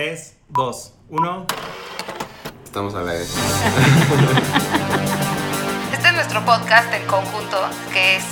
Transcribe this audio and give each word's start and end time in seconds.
3, 0.00 0.34
2, 0.48 0.94
1. 1.10 1.46
Estamos 2.64 2.94
a 2.94 3.02
la 3.02 3.12
vez. 3.12 3.36
Este 5.92 6.08
es 6.08 6.14
nuestro 6.14 6.42
podcast 6.46 6.90
en 6.94 7.06
conjunto, 7.06 7.68
que 7.92 8.16
es 8.16 8.24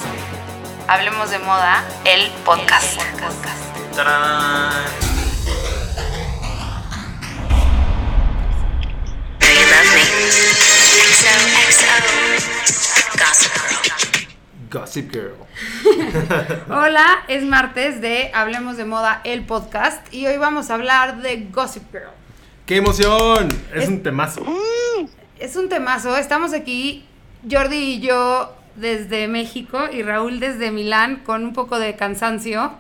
Hablemos 0.87 1.31
de 1.31 1.39
Moda, 1.41 1.85
el 2.07 2.31
podcast. 2.47 2.99
¡Tarán! 3.95 4.73
Gossip 14.71 15.13
Girl. 15.13 15.48
Hola, 16.69 17.25
es 17.29 17.45
martes 17.45 18.01
de 18.01 18.31
Hablemos 18.35 18.77
de 18.77 18.85
Moda, 18.85 19.21
el 19.25 19.45
podcast, 19.45 20.13
y 20.13 20.27
hoy 20.27 20.37
vamos 20.37 20.71
a 20.71 20.75
hablar 20.75 21.21
de 21.23 21.49
Gossip 21.53 21.91
Girl. 21.91 22.11
¡Qué 22.67 22.77
emoción! 22.77 23.49
Es, 23.75 23.85
Es- 23.85 23.89
un 23.89 24.03
temazo. 24.03 24.45
Es 25.39 25.57
un 25.57 25.69
temazo, 25.69 26.17
estamos 26.17 26.53
aquí, 26.53 27.05
Jordi 27.49 27.77
y 27.77 28.01
yo 28.01 28.55
desde 28.77 29.29
México 29.29 29.89
y 29.93 30.03
Raúl 30.03 30.41
desde 30.41 30.71
Milán 30.71 31.23
con 31.25 31.45
un 31.45 31.53
poco 31.53 31.79
de 31.79 31.97
cansancio, 31.97 32.73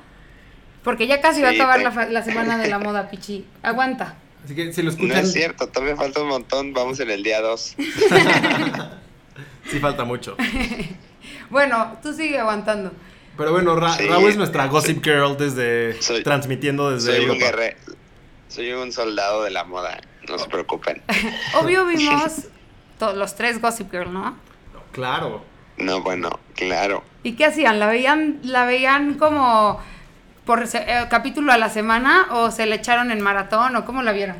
porque 0.82 1.06
ya 1.06 1.20
casi 1.20 1.42
va 1.42 1.48
a 1.48 1.52
acabar 1.52 1.80
la, 2.10 2.22
semana 2.22 2.58
de 2.58 2.68
la 2.68 2.78
moda, 2.78 3.10
Pichi. 3.10 3.44
Aguanta. 3.62 4.14
Así 4.44 4.54
que 4.54 4.72
si 4.72 4.82
lo 4.82 4.92
No 4.92 5.14
es 5.14 5.32
cierto, 5.32 5.68
todavía 5.68 5.96
falta 5.96 6.22
un 6.22 6.28
montón. 6.28 6.72
Vamos 6.72 7.00
en 7.00 7.10
el 7.10 7.22
día 7.22 7.40
2. 7.40 7.76
sí 9.70 9.80
falta 9.80 10.04
mucho. 10.04 10.36
Bueno, 11.50 11.98
tú 12.02 12.12
sigue 12.12 12.38
aguantando. 12.38 12.92
Pero 13.36 13.52
bueno, 13.52 13.76
Ra- 13.76 13.92
Sí. 13.92 14.06
Raúl 14.08 14.30
es 14.30 14.36
nuestra 14.36 14.66
Gossip 14.66 15.02
Girl 15.04 15.36
desde 15.38 16.00
Soy- 16.02 16.22
transmitiendo 16.22 16.90
desde 16.90 17.12
Soy 17.12 17.24
un 17.24 17.30
Europa. 17.30 17.44
guerrero. 17.46 17.76
Soy 18.48 18.72
un 18.72 18.92
soldado 18.92 19.44
de 19.44 19.50
la 19.50 19.64
moda. 19.64 20.00
No 20.28 20.38
se 20.38 20.48
preocupen. 20.48 21.02
Obvio 21.54 21.86
vimos 21.86 22.48
los 23.14 23.34
tres 23.36 23.60
Gossip 23.60 23.90
Girl, 23.90 24.12
¿no? 24.12 24.36
Claro. 24.92 25.44
No, 25.76 26.00
bueno, 26.02 26.40
claro. 26.56 27.04
¿Y 27.22 27.32
qué 27.34 27.44
hacían? 27.44 27.78
¿La 27.78 27.86
veían, 27.86 28.40
la 28.42 28.64
veían 28.64 29.14
como 29.14 29.80
por 30.44 30.64
eh, 30.64 31.06
capítulo 31.08 31.52
a 31.52 31.58
la 31.58 31.68
semana 31.68 32.26
o 32.32 32.50
se 32.50 32.66
le 32.66 32.74
echaron 32.74 33.12
en 33.12 33.20
maratón 33.20 33.76
o 33.76 33.84
cómo 33.84 34.02
la 34.02 34.10
vieron? 34.12 34.36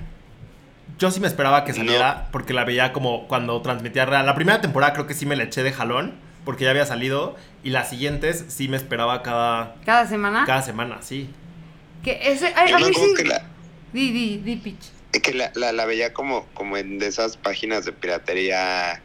Yo 0.98 1.12
sí 1.12 1.20
me 1.20 1.28
esperaba 1.28 1.64
que 1.64 1.70
No. 1.72 1.76
saliera 1.78 2.26
porque 2.32 2.52
la 2.54 2.64
veía 2.64 2.92
como 2.92 3.28
cuando 3.28 3.62
transmitía 3.62 4.04
real. 4.04 4.26
La 4.26 4.34
primera 4.34 4.60
temporada 4.60 4.94
creo 4.94 5.06
que 5.06 5.14
sí 5.14 5.26
me 5.26 5.36
la 5.36 5.44
eché 5.44 5.62
de 5.62 5.70
jalón 5.72 6.14
porque 6.44 6.64
ya 6.64 6.70
había 6.70 6.86
salido 6.86 7.36
y 7.62 7.70
las 7.70 7.90
siguientes 7.90 8.44
sí 8.48 8.68
me 8.68 8.76
esperaba 8.76 9.22
cada, 9.22 9.76
¿Cada 9.84 10.06
semana? 10.06 10.44
cada 10.46 10.62
semana, 10.62 10.98
sí. 11.02 11.30
Que 12.02 12.18
ese, 12.32 12.52
ay, 12.56 12.72
a 12.72 12.78
mí 12.78 12.84
sí. 12.94 13.14
que 13.16 13.24
la, 13.24 13.42
Di, 13.92 14.10
di, 14.12 14.36
di, 14.38 14.56
pitch. 14.56 14.90
que 15.22 15.32
la, 15.32 15.50
la, 15.54 15.72
la 15.72 15.84
veía 15.86 16.12
como, 16.12 16.46
como 16.54 16.76
en 16.76 16.98
de 16.98 17.06
esas 17.06 17.36
páginas 17.36 17.84
de 17.84 17.92
piratería. 17.92 19.02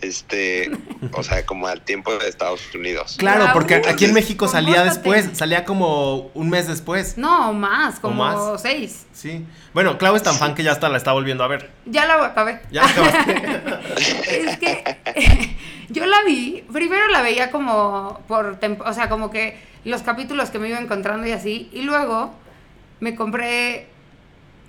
Este, 0.00 0.70
o 1.12 1.22
sea, 1.22 1.44
como 1.44 1.66
al 1.66 1.82
tiempo 1.82 2.16
de 2.16 2.26
Estados 2.26 2.62
Unidos. 2.74 3.16
Claro, 3.18 3.50
porque 3.52 3.82
aquí 3.86 4.06
en 4.06 4.14
México 4.14 4.48
salía 4.48 4.82
después, 4.82 5.28
salía 5.34 5.66
como 5.66 6.30
un 6.32 6.48
mes 6.48 6.68
después. 6.68 7.18
No, 7.18 7.52
más, 7.52 8.00
como 8.00 8.14
más? 8.24 8.62
seis. 8.62 9.06
Sí. 9.12 9.44
Bueno, 9.74 9.98
Clau 9.98 10.16
es 10.16 10.22
tan 10.22 10.34
fan 10.36 10.54
que 10.54 10.62
ya 10.62 10.72
hasta 10.72 10.88
la 10.88 10.96
está 10.96 11.12
volviendo 11.12 11.44
a 11.44 11.48
ver. 11.48 11.70
Ya 11.84 12.06
la 12.06 12.24
acabé. 12.24 12.62
Ya 12.70 12.86
acabaste. 12.86 13.42
es 14.48 14.56
que 14.56 15.56
yo 15.90 16.06
la 16.06 16.22
vi, 16.26 16.64
primero 16.72 17.08
la 17.08 17.22
veía 17.22 17.50
como 17.50 18.20
por, 18.28 18.58
o 18.84 18.92
sea, 18.92 19.08
como 19.08 19.30
que 19.30 19.58
los 19.84 20.02
capítulos 20.02 20.50
que 20.50 20.58
me 20.58 20.68
iba 20.68 20.78
encontrando 20.78 21.26
y 21.26 21.32
así, 21.32 21.68
y 21.72 21.82
luego 21.82 22.32
me 23.00 23.14
compré, 23.14 23.86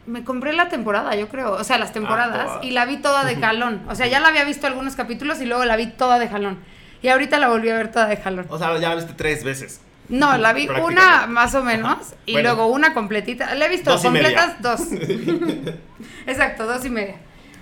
me 0.07 0.23
compré 0.23 0.53
la 0.53 0.69
temporada, 0.69 1.15
yo 1.15 1.27
creo, 1.27 1.51
o 1.53 1.63
sea, 1.63 1.77
las 1.77 1.93
temporadas, 1.93 2.47
toda. 2.47 2.65
y 2.65 2.71
la 2.71 2.85
vi 2.85 2.97
toda 2.97 3.23
de 3.25 3.35
jalón, 3.35 3.81
o 3.89 3.95
sea, 3.95 4.07
ya 4.07 4.19
la 4.19 4.29
había 4.29 4.43
visto 4.45 4.67
algunos 4.67 4.95
capítulos 4.95 5.41
y 5.41 5.45
luego 5.45 5.63
la 5.65 5.75
vi 5.75 5.87
toda 5.87 6.17
de 6.19 6.27
jalón, 6.27 6.59
y 7.01 7.09
ahorita 7.09 7.37
la 7.39 7.49
volví 7.49 7.69
a 7.69 7.75
ver 7.75 7.91
toda 7.91 8.07
de 8.07 8.17
jalón. 8.17 8.45
o 8.49 8.57
sea, 8.57 8.77
ya 8.77 8.89
la 8.89 8.95
viste 8.95 9.13
tres 9.13 9.43
veces. 9.43 9.81
No, 10.09 10.37
la 10.37 10.51
vi 10.51 10.67
una 10.67 11.25
más 11.27 11.55
o 11.55 11.63
menos, 11.63 12.15
y 12.25 12.33
Bueno. 12.33 12.49
luego 12.49 12.67
una 12.67 12.93
completita, 12.93 13.53
la 13.55 13.65
he 13.65 13.69
visto 13.69 13.91
Dos 13.91 14.01
completas 14.01 14.61
dos. 14.61 14.81
Exacto, 16.27 16.65
dos 16.65 16.83
y 16.85 16.89
media. 16.89 17.15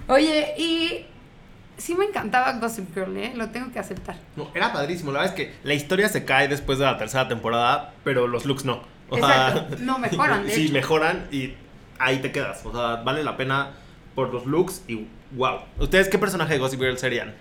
Oye, 0.07 0.53
y 0.57 1.05
sí 1.79 1.95
me 1.95 2.05
encantaba 2.05 2.51
Gossip 2.53 2.93
Girl, 2.93 3.17
¿eh? 3.17 3.31
Lo 3.35 3.49
tengo 3.49 3.71
que 3.71 3.79
aceptar. 3.79 4.15
No, 4.35 4.51
era 4.53 4.71
padrísimo. 4.71 5.11
La 5.11 5.21
verdad 5.21 5.35
es 5.39 5.45
que 5.47 5.55
la 5.63 5.73
historia 5.73 6.07
se 6.09 6.23
cae 6.25 6.47
después 6.47 6.77
de 6.79 6.85
la 6.85 6.97
tercera 6.97 7.27
temporada, 7.27 7.93
pero 8.03 8.27
los 8.27 8.45
looks 8.45 8.63
no. 8.65 8.83
O 9.09 9.17
sea, 9.17 9.49
Exacto. 9.49 9.75
No, 9.79 9.97
mejoran, 9.99 10.47
sí, 10.49 10.65
hecho. 10.65 10.73
mejoran 10.73 11.27
y 11.31 11.55
ahí 11.97 12.19
te 12.19 12.31
quedas. 12.31 12.63
O 12.65 12.71
sea, 12.71 12.97
vale 13.03 13.23
la 13.23 13.35
pena 13.37 13.71
por 14.15 14.31
los 14.33 14.45
looks 14.45 14.83
y 14.87 15.07
wow. 15.31 15.61
¿Ustedes 15.79 16.09
qué 16.09 16.17
personaje 16.19 16.53
de 16.53 16.59
Gossip 16.59 16.79
Girl 16.79 16.97
serían? 16.97 17.33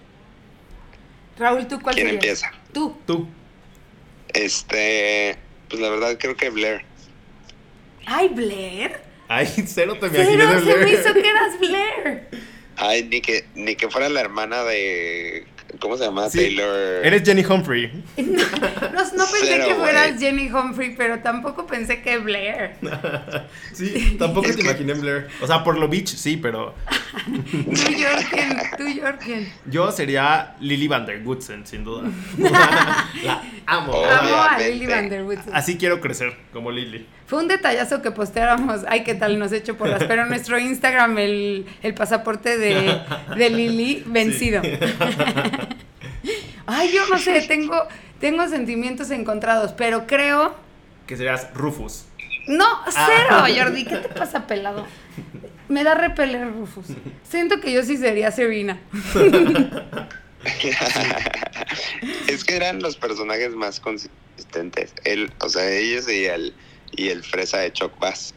Raúl, 1.38 1.66
¿tú 1.68 1.78
cuál 1.80 1.94
¿Quién 1.94 2.06
serías? 2.08 2.24
empieza? 2.24 2.50
Tú. 2.72 2.96
Tú. 3.06 3.28
Este, 4.32 5.36
pues 5.68 5.80
la 5.80 5.88
verdad 5.90 6.16
creo 6.18 6.36
que 6.36 6.50
Blair. 6.50 6.82
Ay, 8.06 8.28
Blair. 8.28 9.00
Ay, 9.28 9.46
cero 9.66 9.96
te 10.00 10.06
imaginé 10.06 10.26
Cero, 10.26 10.48
de 10.48 10.58
se 10.60 10.64
me 10.66 10.74
Blair. 10.74 11.00
hizo 11.00 11.12
que 11.14 11.28
eras 11.28 11.58
Blair. 11.58 12.28
Ay, 12.78 13.04
ni 13.10 13.20
que, 13.20 13.44
ni 13.54 13.74
que 13.76 13.88
fuera 13.88 14.08
la 14.08 14.20
hermana 14.20 14.62
de. 14.64 15.46
¿Cómo 15.80 15.98
se 15.98 16.04
llama? 16.04 16.30
Sí, 16.30 16.38
Taylor. 16.38 17.04
Eres 17.04 17.22
Jenny 17.24 17.44
Humphrey. 17.44 17.92
No, 18.16 18.24
no 18.24 19.26
pensé 19.26 19.38
Cero, 19.46 19.64
que 19.68 19.74
fueras 19.74 20.08
güey. 20.08 20.18
Jenny 20.18 20.48
Humphrey, 20.50 20.94
pero 20.96 21.18
tampoco 21.18 21.66
pensé 21.66 22.00
que 22.00 22.16
Blair. 22.18 22.70
sí, 23.74 24.16
tampoco 24.18 24.48
Es 24.48 24.56
te 24.56 24.62
que- 24.62 24.68
imaginé 24.70 24.94
Blair. 24.94 25.28
O 25.42 25.46
sea, 25.46 25.62
por 25.62 25.78
lo 25.78 25.86
beach, 25.86 26.08
sí, 26.08 26.38
pero 26.38 26.74
Tú, 27.26 27.74
Jorgen, 27.74 28.58
tú, 28.78 28.84
Jorgen. 29.00 29.52
yo 29.66 29.92
sería 29.92 30.56
Lily 30.60 30.88
Van 30.88 31.04
der 31.04 31.20
Woodsen, 31.22 31.66
sin 31.66 31.84
duda. 31.84 32.08
la 32.38 33.42
amo. 33.66 33.92
O 33.92 34.02
sea, 34.04 34.18
Amo 34.20 34.34
a 34.34 34.46
Obviamente. 34.56 34.72
Lily 34.72 34.86
Van 34.86 35.08
der 35.10 35.22
Woodsen. 35.24 35.54
Así 35.54 35.76
quiero 35.76 36.00
crecer, 36.00 36.34
como 36.52 36.70
Lily. 36.70 37.06
Fue 37.28 37.38
un 37.40 37.46
detallazo 37.48 38.00
que 38.02 38.10
posteáramos, 38.10 38.80
ay, 38.88 39.04
qué 39.04 39.14
tal 39.14 39.38
nos 39.38 39.52
echo 39.52 39.76
por 39.76 39.88
las, 39.88 40.02
pero 40.04 40.22
en 40.22 40.30
nuestro 40.30 40.58
Instagram 40.58 41.18
el, 41.18 41.66
el 41.82 41.92
pasaporte 41.94 42.56
de, 42.56 42.98
de 43.36 43.50
Lili 43.50 44.02
vencido. 44.06 44.62
ay, 46.66 46.90
yo 46.92 47.06
no 47.08 47.18
sé, 47.18 47.42
tengo, 47.42 47.86
tengo 48.18 48.48
sentimientos 48.48 49.10
encontrados, 49.10 49.72
pero 49.72 50.06
creo... 50.06 50.54
Que 51.06 51.16
serías 51.18 51.52
Rufus. 51.54 52.06
No, 52.46 52.64
Ah. 52.86 53.44
cero, 53.46 53.54
Jordi, 53.62 53.84
¿qué 53.84 53.96
te 53.98 54.08
pasa, 54.08 54.46
pelado? 54.46 54.86
Me 55.68 55.84
da 55.84 55.94
repeler, 55.94 56.50
Rufus. 56.50 56.86
Siento 57.28 57.60
que 57.60 57.72
yo 57.72 57.82
sí 57.82 57.98
sería 57.98 58.30
Serena. 58.30 58.80
es 62.26 62.42
que 62.44 62.56
eran 62.56 62.80
los 62.80 62.96
personajes 62.96 63.54
más 63.54 63.80
consistentes. 63.80 64.94
Él, 65.04 65.30
o 65.40 65.50
sea, 65.50 65.68
ellos 65.70 66.10
y 66.10 66.24
el, 66.24 66.54
y 66.92 67.08
el 67.08 67.22
fresa 67.22 67.58
de 67.58 67.72
Chuck 67.72 67.98
Bass. 67.98 68.34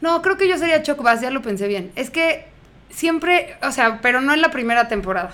No, 0.00 0.22
creo 0.22 0.36
que 0.36 0.48
yo 0.48 0.56
sería 0.56 0.82
Chuck 0.82 1.02
Bass, 1.02 1.20
ya 1.20 1.30
lo 1.30 1.42
pensé 1.42 1.68
bien. 1.68 1.92
Es 1.94 2.10
que 2.10 2.46
siempre, 2.88 3.56
o 3.62 3.70
sea, 3.72 4.00
pero 4.00 4.20
no 4.20 4.32
en 4.32 4.40
la 4.40 4.50
primera 4.50 4.88
temporada. 4.88 5.32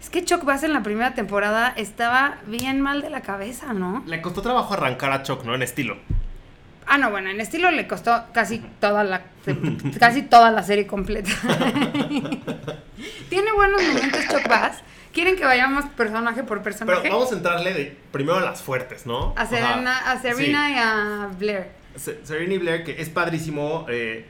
Es 0.00 0.10
que 0.10 0.24
Chuck 0.24 0.44
Bass 0.44 0.62
en 0.62 0.72
la 0.72 0.82
primera 0.82 1.14
temporada 1.14 1.72
estaba 1.76 2.38
bien 2.46 2.80
mal 2.80 3.02
de 3.02 3.10
la 3.10 3.20
cabeza, 3.20 3.72
¿no? 3.72 4.04
Le 4.06 4.22
costó 4.22 4.42
trabajo 4.42 4.74
arrancar 4.74 5.12
a 5.12 5.22
Chuck, 5.22 5.44
¿no? 5.44 5.54
En 5.54 5.62
estilo. 5.62 5.96
Ah, 6.86 6.96
no, 6.96 7.10
bueno, 7.10 7.28
en 7.28 7.40
estilo 7.40 7.70
le 7.70 7.86
costó 7.86 8.24
casi 8.32 8.60
toda 8.80 9.04
la 9.04 9.24
casi 10.00 10.22
toda 10.22 10.50
la 10.50 10.62
serie 10.62 10.86
completa. 10.86 11.30
Tiene 13.28 13.52
buenos 13.52 13.82
momentos 13.82 14.20
Chuck 14.28 14.48
Bass. 14.48 14.78
¿Quieren 15.18 15.34
que 15.34 15.44
vayamos 15.44 15.84
personaje 15.96 16.44
por 16.44 16.58
Pero 16.58 16.62
personaje? 16.62 17.08
vamos 17.10 17.32
a 17.32 17.34
entrarle 17.34 17.74
de, 17.74 17.96
primero 18.12 18.36
a 18.38 18.40
las 18.40 18.62
fuertes, 18.62 19.04
¿no? 19.04 19.34
a 19.36 19.46
Serena, 19.46 19.98
a 20.12 20.20
Serena 20.22 20.66
sí. 20.68 20.72
y 20.74 20.78
a 20.78 21.28
Blair. 21.36 21.66
Se- 21.96 22.24
Serena 22.24 22.54
y 22.54 22.58
Blair, 22.58 22.84
que 22.84 23.02
es 23.02 23.08
padrísimo. 23.08 23.84
eh, 23.88 24.24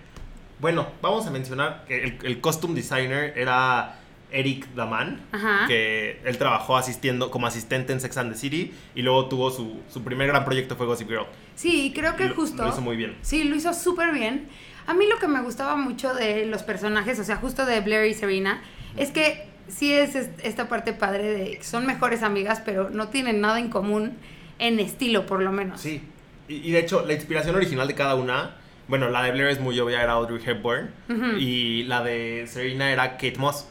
bueno, 0.60 0.88
vamos 1.02 1.26
a 1.26 1.30
mencionar 1.30 1.84
que 1.86 2.04
el, 2.04 2.18
el 2.22 2.40
costume 2.40 2.74
designer 2.74 3.34
era 3.36 3.96
Eric 4.32 4.66
Daman, 4.74 5.20
Ajá. 5.30 5.66
que 5.66 6.22
él 6.24 6.38
trabajó 6.38 6.78
asistiendo 6.78 7.30
como 7.30 7.46
asistente 7.46 7.92
en 7.92 8.00
Sex 8.00 8.16
and 8.16 8.32
the 8.32 8.38
City 8.38 8.72
y 8.94 9.02
luego 9.02 9.26
tuvo 9.28 9.50
su, 9.50 9.80
su 9.92 10.02
primer 10.02 10.26
gran 10.28 10.46
proyecto 10.46 10.74
fue 10.74 10.86
Gossip 10.86 11.08
Girl. 11.08 11.26
Sí, 11.54 11.92
creo 11.94 12.16
que 12.16 12.28
Lo- 12.30 12.34
justo. 12.34 12.62
Lo 12.62 12.70
hizo 12.70 12.80
muy 12.80 12.96
bien. 12.96 13.14
Sí, 13.20 13.44
lo 13.44 13.54
hizo 13.56 13.74
súper 13.74 14.12
bien. 14.12 14.48
A 14.86 14.94
mí 14.94 15.04
lo 15.06 15.18
que 15.18 15.28
me 15.28 15.42
gustaba 15.42 15.76
mucho 15.76 16.14
de 16.14 16.46
los 16.46 16.62
personajes, 16.62 17.18
o 17.20 17.24
sea, 17.24 17.36
justo 17.36 17.66
de 17.66 17.80
Blair 17.82 18.10
y 18.10 18.14
Serena, 18.14 18.62
es 18.96 19.10
que 19.10 19.46
sí 19.68 19.92
es 19.92 20.14
es- 20.14 20.30
esta 20.42 20.68
parte 20.68 20.92
padre 20.92 21.32
de 21.32 21.58
que 21.58 21.64
son 21.64 21.86
mejores 21.86 22.22
amigas, 22.22 22.62
pero 22.64 22.90
no 22.90 23.08
tienen 23.08 23.40
nada 23.40 23.58
en 23.58 23.68
común 23.70 24.16
en 24.58 24.80
estilo, 24.80 25.26
por 25.26 25.40
lo 25.42 25.52
menos. 25.52 25.80
Sí. 25.80 26.02
Y, 26.48 26.56
y 26.68 26.70
de 26.72 26.80
hecho, 26.80 27.04
la 27.06 27.12
inspiración 27.12 27.54
original 27.54 27.86
de 27.88 27.94
cada 27.94 28.14
una, 28.14 28.56
bueno, 28.88 29.08
la 29.10 29.22
de 29.22 29.32
Blair 29.32 29.48
es 29.50 29.60
muy 29.60 29.78
obvia, 29.80 30.02
era 30.02 30.12
Audrey 30.12 30.42
Hepburn. 30.44 30.90
Y 31.38 31.84
la 31.84 32.02
de 32.02 32.46
Serena 32.50 32.90
era 32.90 33.12
Kate 33.12 33.36
Moss. 33.36 33.66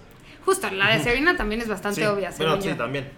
Justo, 0.46 0.70
la 0.72 0.96
de 0.96 1.04
Serena 1.04 1.36
también 1.36 1.60
es 1.62 1.68
bastante 1.68 2.02
Sí, 2.02 2.08
obvia, 2.08 2.32
Bueno, 2.38 2.62
sí, 2.62 2.70
también. 2.78 3.10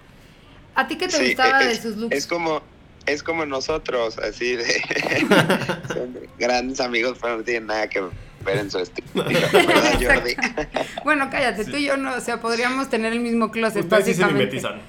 ¿A 0.75 0.87
ti 0.87 0.97
qué 0.97 1.07
te 1.07 1.17
Sí, 1.17 1.25
gustaba 1.27 1.59
de 1.63 1.75
sus 1.75 1.97
looks? 1.97 2.15
es 2.15 2.25
como 2.25 2.61
es 3.05 3.21
como 3.23 3.45
nosotros, 3.45 4.17
así 4.19 4.55
de 4.55 4.63
Son 5.93 6.17
grandes 6.37 6.79
amigos, 6.79 7.17
pero 7.21 7.37
no 7.37 7.43
tienen 7.43 7.67
nada 7.67 7.87
que 7.89 8.01
ver 8.43 8.57
en 8.57 8.71
su 8.71 8.79
estilo. 8.79 9.07
¿Verdad, 9.13 9.99
Jordi? 10.01 10.35
Bueno, 11.03 11.29
cállate, 11.31 11.65
tú 11.65 11.77
y 11.77 11.85
yo 11.85 11.97
no, 11.97 12.13
o 12.15 12.21
sea, 12.21 12.39
podríamos 12.39 12.89
tener 12.89 13.13
el 13.13 13.19
mismo 13.19 13.51
closet, 13.51 13.83
Ustedes 13.83 14.05
sí 14.05 14.13
se 14.13 14.21
básicamente. 14.21 14.55
mimetizan. 14.57 14.81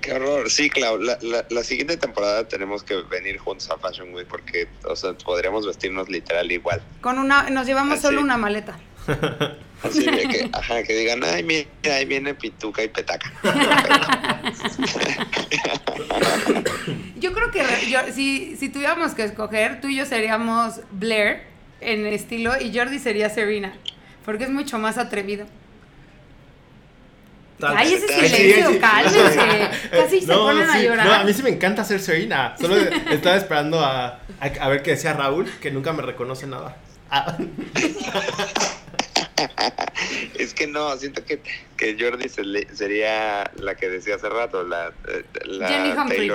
Qué 0.00 0.12
horror. 0.14 0.50
Sí, 0.50 0.68
Clau, 0.68 0.98
la, 0.98 1.16
la, 1.22 1.46
la 1.48 1.62
siguiente 1.62 1.96
temporada 1.96 2.48
tenemos 2.48 2.82
que 2.82 2.96
venir 3.02 3.38
juntos 3.38 3.70
a 3.70 3.78
Fashion 3.78 4.12
Week 4.12 4.26
porque, 4.26 4.66
o 4.84 4.96
sea, 4.96 5.12
podríamos 5.12 5.64
vestirnos 5.64 6.08
literal 6.08 6.50
igual. 6.50 6.82
Con 7.00 7.18
una, 7.20 7.48
nos 7.50 7.66
llevamos 7.66 8.00
solo 8.00 8.20
una 8.20 8.36
maleta. 8.36 8.76
Así 9.84 10.04
de 10.04 10.28
que, 10.28 10.50
ajá, 10.52 10.82
que 10.82 10.94
digan, 10.94 11.22
ay, 11.24 11.42
mira, 11.44 11.68
ahí 11.94 12.04
viene 12.04 12.34
Pituca 12.34 12.82
y 12.84 12.88
Petaca. 12.88 13.32
Yo 17.16 17.32
creo 17.32 17.50
que 17.50 17.62
yo, 17.90 17.98
si, 18.12 18.56
si 18.56 18.68
tuviéramos 18.68 19.12
que 19.14 19.24
escoger, 19.24 19.80
tú 19.80 19.88
y 19.88 19.96
yo 19.96 20.06
seríamos 20.06 20.80
Blair 20.92 21.42
en 21.82 22.06
estilo 22.06 22.52
y 22.60 22.76
Jordi 22.76 22.98
sería 22.98 23.28
Serena, 23.30 23.72
porque 24.24 24.44
es 24.44 24.50
mucho 24.50 24.78
más 24.78 24.98
atrevido. 24.98 25.46
Tal- 27.58 27.76
Ay, 27.76 27.94
ese 27.94 28.08
sí, 28.08 28.28
silencio, 28.28 28.70
sí. 28.72 28.78
cálmense. 28.78 29.68
Casi 29.92 30.20
se 30.20 30.26
No, 30.26 30.38
ponen 30.42 30.68
a 30.68 30.82
llorar. 30.82 31.06
No, 31.06 31.12
a 31.12 31.24
mí 31.24 31.32
sí 31.32 31.42
me 31.44 31.50
encanta 31.50 31.84
ser 31.84 32.00
Serena. 32.00 32.54
Solo 32.60 32.76
estaba 33.10 33.36
esperando 33.36 33.78
a, 33.80 34.06
a, 34.40 34.46
a 34.60 34.68
ver 34.68 34.82
qué 34.82 34.92
decía 34.92 35.12
Raúl, 35.12 35.48
que 35.60 35.70
nunca 35.70 35.92
me 35.92 36.02
reconoce 36.02 36.46
nada. 36.46 36.76
Ah, 37.10 37.36
Es 40.38 40.54
que 40.54 40.66
no, 40.66 40.96
siento 40.96 41.24
que, 41.24 41.40
que 41.76 41.96
Jordi 41.98 42.28
se 42.28 42.42
le- 42.44 42.74
sería 42.74 43.50
la 43.56 43.74
que 43.76 43.88
decía 43.88 44.16
hace 44.16 44.28
rato, 44.28 44.62
la, 44.64 44.88
eh, 45.08 45.24
la 45.44 45.68
Jenny 45.68 45.90
Humphrey. 45.92 46.30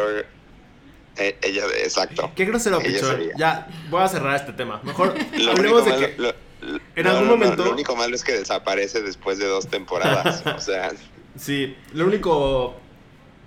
Eh, 1.19 1.37
ella, 1.41 1.63
exacto. 1.83 2.31
qué 2.35 2.45
grosero, 2.45 2.79
pichón. 2.79 3.21
Ya, 3.37 3.67
voy 3.89 4.01
a 4.03 4.07
cerrar 4.07 4.35
este 4.35 4.53
tema. 4.53 4.79
Mejor 4.83 5.15
Lo 5.37 5.51
hablemos 5.51 5.85
de 5.85 5.91
malo, 5.91 6.07
que. 6.07 6.15
lo- 6.21 6.33
lo- 6.61 6.79
en 6.95 7.07
algún 7.07 7.27
momento- 7.27 7.65
lo 7.65 7.71
único 7.71 7.95
malo 7.95 8.15
es 8.15 8.23
que 8.23 8.33
desaparece 8.33 9.01
después 9.01 9.37
de 9.39 9.45
dos 9.45 9.67
temporadas. 9.67 10.43
o 10.45 10.59
sea, 10.59 10.91
Sí, 11.37 11.75
lo 11.93 12.05
único. 12.05 12.79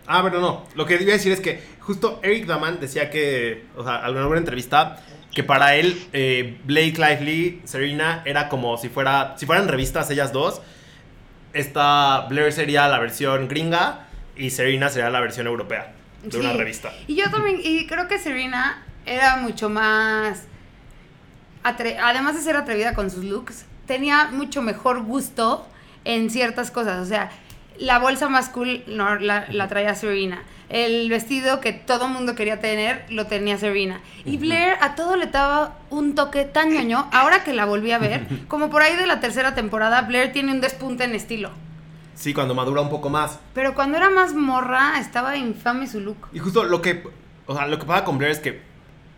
Ah, 0.06 0.22
bueno, 0.22 0.40
no. 0.40 0.67
Lo 0.75 0.87
que 0.87 0.94
iba 0.94 1.11
a 1.12 1.17
decir 1.17 1.32
es 1.32 1.40
que 1.40 1.61
justo 1.81 2.19
Eric 2.22 2.46
Daman 2.46 2.81
decía 2.81 3.11
que, 3.11 3.64
o 3.76 3.84
sea, 3.84 3.99
en 4.08 4.16
alguna 4.16 4.38
entrevista, 4.38 4.99
que 5.32 5.44
para 5.44 5.76
él 5.76 6.00
eh, 6.12 6.58
Blake 6.64 6.94
Lively, 6.99 7.61
Serena, 7.64 8.23
era 8.25 8.49
como 8.49 8.76
si 8.78 8.88
fuera, 8.88 9.34
si 9.38 9.46
fueran 9.46 9.69
revistas 9.69 10.11
ellas 10.11 10.32
dos. 10.32 10.61
Esta 11.52 12.26
Blair 12.28 12.52
sería 12.52 12.87
la 12.88 12.99
versión 13.00 13.49
gringa 13.49 14.06
y 14.37 14.50
Serena 14.50 14.88
sería 14.88 15.11
la 15.11 15.20
versión 15.20 15.46
europea 15.49 15.93
de 16.22 16.38
una 16.38 16.52
revista. 16.52 16.93
Y 17.06 17.14
yo 17.17 17.31
también, 17.31 17.61
y 17.62 17.87
creo 17.87 18.08
que 18.08 18.19
Serena 18.19 18.82
era 19.06 19.37
mucho 19.37 19.69
más, 19.70 20.44
atre- 21.64 21.99
además 22.02 22.34
de 22.37 22.43
ser 22.43 22.56
atrevida 22.56 22.94
con 22.94 23.11
sus 23.11 23.25
looks, 23.25 23.64
tenía 23.87 24.28
mucho 24.32 24.62
mejor 24.62 25.02
gusto 25.02 25.67
en 26.05 26.31
ciertas 26.31 26.70
cosas. 26.70 27.00
O 27.00 27.06
sea, 27.06 27.31
la 27.78 27.99
bolsa 27.99 28.28
más 28.28 28.49
cool 28.49 28.82
no, 28.87 29.17
la, 29.17 29.46
la 29.50 29.69
traía 29.69 29.94
Serena. 29.94 30.43
El 30.69 31.08
vestido 31.11 31.61
que 31.61 31.72
todo 31.72 32.06
mundo 32.06 32.37
quería 32.37 32.61
tener 32.61 33.05
lo 33.11 33.26
tenía 33.26 33.58
Serena. 33.58 34.00
Y 34.25 34.37
Blair 34.37 34.75
a 34.81 34.94
todo 34.94 35.16
le 35.16 35.26
daba 35.26 35.78
un 35.90 36.14
toque 36.14 36.44
tan 36.44 36.70
ñoño. 36.73 37.08
Ahora 37.12 37.43
que 37.43 37.52
la 37.52 37.64
volví 37.64 37.90
a 37.90 37.99
ver, 37.99 38.25
como 38.49 38.70
por 38.70 38.82
ahí 38.82 38.94
de 38.94 39.06
la 39.06 39.19
tercera 39.19 39.55
temporada, 39.56 40.02
Blair 40.02 40.32
tiene 40.32 40.52
un 40.52 40.61
despunte 40.61 41.02
en 41.05 41.14
estilo. 41.14 41.50
Sí, 42.20 42.34
cuando 42.34 42.55
madura 42.55 42.82
un 42.82 42.90
poco 42.90 43.08
más. 43.08 43.38
Pero 43.55 43.75
cuando 43.75 43.96
era 43.96 44.11
más 44.11 44.34
morra, 44.34 45.00
estaba 45.00 45.38
infame 45.38 45.87
su 45.87 46.00
look. 46.00 46.28
Y 46.34 46.38
justo 46.38 46.64
lo 46.64 46.82
que, 46.82 47.02
o 47.46 47.56
sea, 47.56 47.67
lo 47.67 47.78
que 47.78 47.87
pasa 47.87 48.05
con 48.05 48.19
Blair 48.19 48.32
es 48.32 48.40
que 48.40 48.61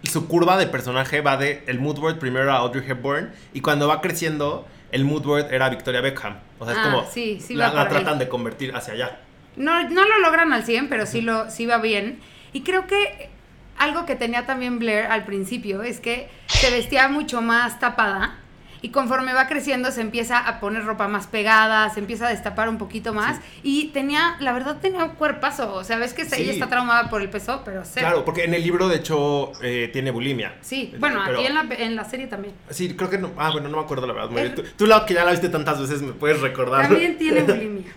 su 0.05 0.29
curva 0.29 0.57
de 0.57 0.69
personaje 0.69 1.21
va 1.21 1.37
de 1.37 1.65
el 1.67 1.81
mood 1.81 1.99
board 1.99 2.21
primero 2.21 2.53
a 2.53 2.59
Audrey 2.59 2.89
Hepburn 2.89 3.33
y 3.53 3.61
cuando 3.61 3.89
va 3.89 4.01
creciendo 4.01 4.69
el 4.93 5.05
mood 5.05 5.23
board 5.25 5.53
era 5.53 5.69
Victoria 5.69 6.01
Beckham. 6.01 6.37
O 6.61 6.65
sea, 6.65 6.75
es 6.75 6.79
Ah, 6.81 6.85
como 6.85 7.11
sí, 7.11 7.41
sí 7.41 7.57
la, 7.57 7.89
tratan 7.89 8.21
de 8.21 8.29
convertir 8.29 8.73
hacia 8.73 8.95
allá. 8.95 9.19
No, 9.57 9.83
no 9.89 10.07
lo 10.07 10.19
logran 10.21 10.53
al 10.53 10.63
100, 10.65 10.89
pero 10.89 11.05
sí, 11.05 11.23
lo, 11.23 11.51
sí 11.51 11.67
va 11.67 11.79
bien. 11.79 12.21
Y 12.53 12.63
creo 12.63 12.87
que 12.87 13.31
algo 13.79 14.07
que 14.07 14.15
tenía 14.15 14.47
también 14.47 14.79
Blair 14.79 15.07
al 15.07 15.25
principio 15.25 15.83
es 15.83 15.99
que 15.99 16.29
se 16.47 16.71
vestía 16.71 17.09
mucho 17.09 17.43
más 17.43 17.81
tapada 17.81 18.39
y 18.83 18.91
conforme 18.91 19.33
va 19.33 19.47
creciendo 19.47 19.91
se 19.93 20.01
empieza 20.01 20.39
a 20.39 20.61
poner 20.61 20.85
ropa 20.85 21.07
más 21.09 21.27
pegada, 21.29 21.89
se 21.91 22.01
empieza 22.01 22.27
a 22.27 22.31
destapar 22.31 22.69
un 22.69 22.79
poquito 22.79 23.15
más 23.15 23.39
y 23.63 23.89
tenía, 23.89 24.37
la 24.41 24.53
verdad 24.53 24.79
tenía 24.83 25.05
un 25.05 25.11
cuerpazo, 25.13 25.73
o 25.75 25.85
sea, 25.85 25.97
ves 25.99 26.13
que 26.15 26.25
Sí. 26.25 26.43
ella 26.43 26.53
está 26.53 26.69
traumada 26.69 27.09
por 27.09 27.23
el 27.23 27.31
peso, 27.31 27.63
pero 27.65 27.83
cero. 27.85 28.07
Claro, 28.09 28.25
porque 28.25 28.45
en 28.45 28.55
el 28.55 28.63
libro 28.63 28.89
de 28.89 28.97
hecho 28.97 29.53
eh, 29.63 29.89
tiene 29.93 30.11
bulimia. 30.11 30.57
Sí, 30.61 30.93
bueno, 30.99 31.21
Pero- 31.25 31.39
aquí 31.39 31.47
en 31.47 31.55
la, 31.55 31.67
en 31.77 31.97
la 31.97 32.05
serie 32.05 32.27
también. 32.27 32.55
Sí, 32.71 32.95
creo 32.97 33.09
que 33.09 33.19
no. 33.19 33.31
Ah, 33.39 33.51
bueno, 33.53 33.69
no 33.69 33.77
me 33.79 33.83
acuerdo 33.85 34.07
la 34.07 34.13
verdad. 34.13 34.37
El- 34.39 34.55
Tú, 34.55 34.63
tú 34.77 34.87
la 34.87 35.07
que 35.07 35.15
ya 35.15 35.25
la 35.25 35.31
viste 35.31 35.49
tantas 35.49 35.81
veces 35.81 36.03
me 36.03 36.13
puedes 36.13 36.41
recordar. 36.41 36.89
También 36.89 37.17
tiene 37.17 37.43
bulimia. 37.43 37.93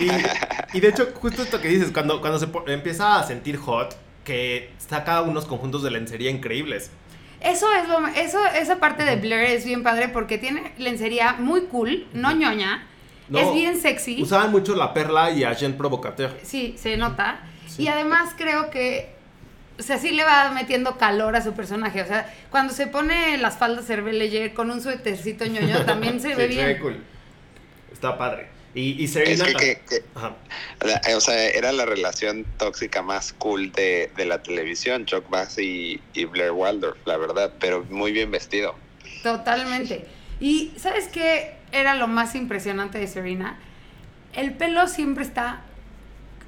y, 0.00 0.76
y 0.76 0.80
de 0.80 0.88
hecho, 0.88 1.08
justo 1.14 1.42
esto 1.42 1.60
que 1.60 1.68
dices, 1.68 1.90
cuando, 1.92 2.20
cuando 2.20 2.38
se 2.38 2.48
empieza 2.66 3.18
a 3.18 3.26
sentir 3.26 3.56
hot, 3.56 3.96
que 4.24 4.70
saca 4.78 5.22
unos 5.22 5.46
conjuntos 5.46 5.82
de 5.82 5.90
lencería 5.90 6.30
increíbles. 6.30 6.90
Eso 7.40 7.66
es 7.72 7.88
lo, 7.88 8.06
eso, 8.06 8.38
esa 8.54 8.78
parte 8.78 9.04
de 9.04 9.16
Blair 9.16 9.50
es 9.50 9.64
bien 9.64 9.82
padre 9.82 10.08
porque 10.08 10.36
tiene 10.38 10.72
lencería 10.78 11.34
muy 11.38 11.62
cool, 11.62 12.06
no 12.12 12.32
ñoña, 12.32 12.86
No, 13.28 13.38
es 13.38 13.54
bien 13.54 13.80
sexy. 13.80 14.22
Usaban 14.22 14.50
mucho 14.50 14.74
la 14.76 14.92
perla 14.92 15.30
y 15.30 15.44
Agent 15.44 15.76
Provocateur. 15.76 16.36
Sí, 16.42 16.74
se 16.78 16.96
nota. 16.96 17.40
Sí. 17.66 17.84
Y 17.84 17.88
además 17.88 18.34
creo 18.36 18.68
que, 18.70 19.14
o 19.78 19.82
sea, 19.82 19.96
sí 19.98 20.10
le 20.10 20.24
va 20.24 20.50
metiendo 20.50 20.98
calor 20.98 21.34
a 21.36 21.40
su 21.42 21.52
personaje. 21.54 22.02
O 22.02 22.06
sea, 22.06 22.30
cuando 22.50 22.74
se 22.74 22.86
pone 22.88 23.38
las 23.38 23.56
faldas 23.56 23.88
Hervé 23.88 24.52
con 24.52 24.70
un 24.70 24.82
suétercito 24.82 25.46
ñoño, 25.46 25.84
también 25.86 26.20
se 26.20 26.34
ve 26.34 26.46
bien. 26.48 26.78
cool. 26.80 26.98
Está 27.92 28.18
padre. 28.18 28.48
Y, 28.74 28.92
y 29.00 29.04
es 29.04 29.12
Serena. 29.12 29.44
que, 29.46 29.54
que- 29.56 29.80
que- 29.88 30.04
Ajá. 30.14 30.36
la- 30.84 31.16
o 31.16 31.20
sea, 31.20 31.48
era 31.48 31.72
la 31.72 31.86
relación 31.86 32.46
tóxica 32.56 33.02
más 33.02 33.32
cool 33.32 33.72
de, 33.72 34.10
de 34.16 34.24
la 34.26 34.42
televisión, 34.42 35.06
Chuck 35.06 35.28
Bass 35.28 35.58
y, 35.58 36.00
y 36.14 36.24
Blair 36.26 36.52
Waldorf, 36.52 36.96
la 37.04 37.16
verdad, 37.16 37.52
pero 37.58 37.84
muy 37.90 38.12
bien 38.12 38.30
vestido. 38.30 38.76
Totalmente. 39.24 40.06
Y 40.40 40.72
¿sabes 40.76 41.08
qué 41.08 41.54
era 41.72 41.94
lo 41.94 42.06
más 42.06 42.34
impresionante 42.34 42.98
de 42.98 43.06
Serena? 43.06 43.58
El 44.32 44.54
pelo 44.54 44.86
siempre 44.88 45.24
está... 45.24 45.62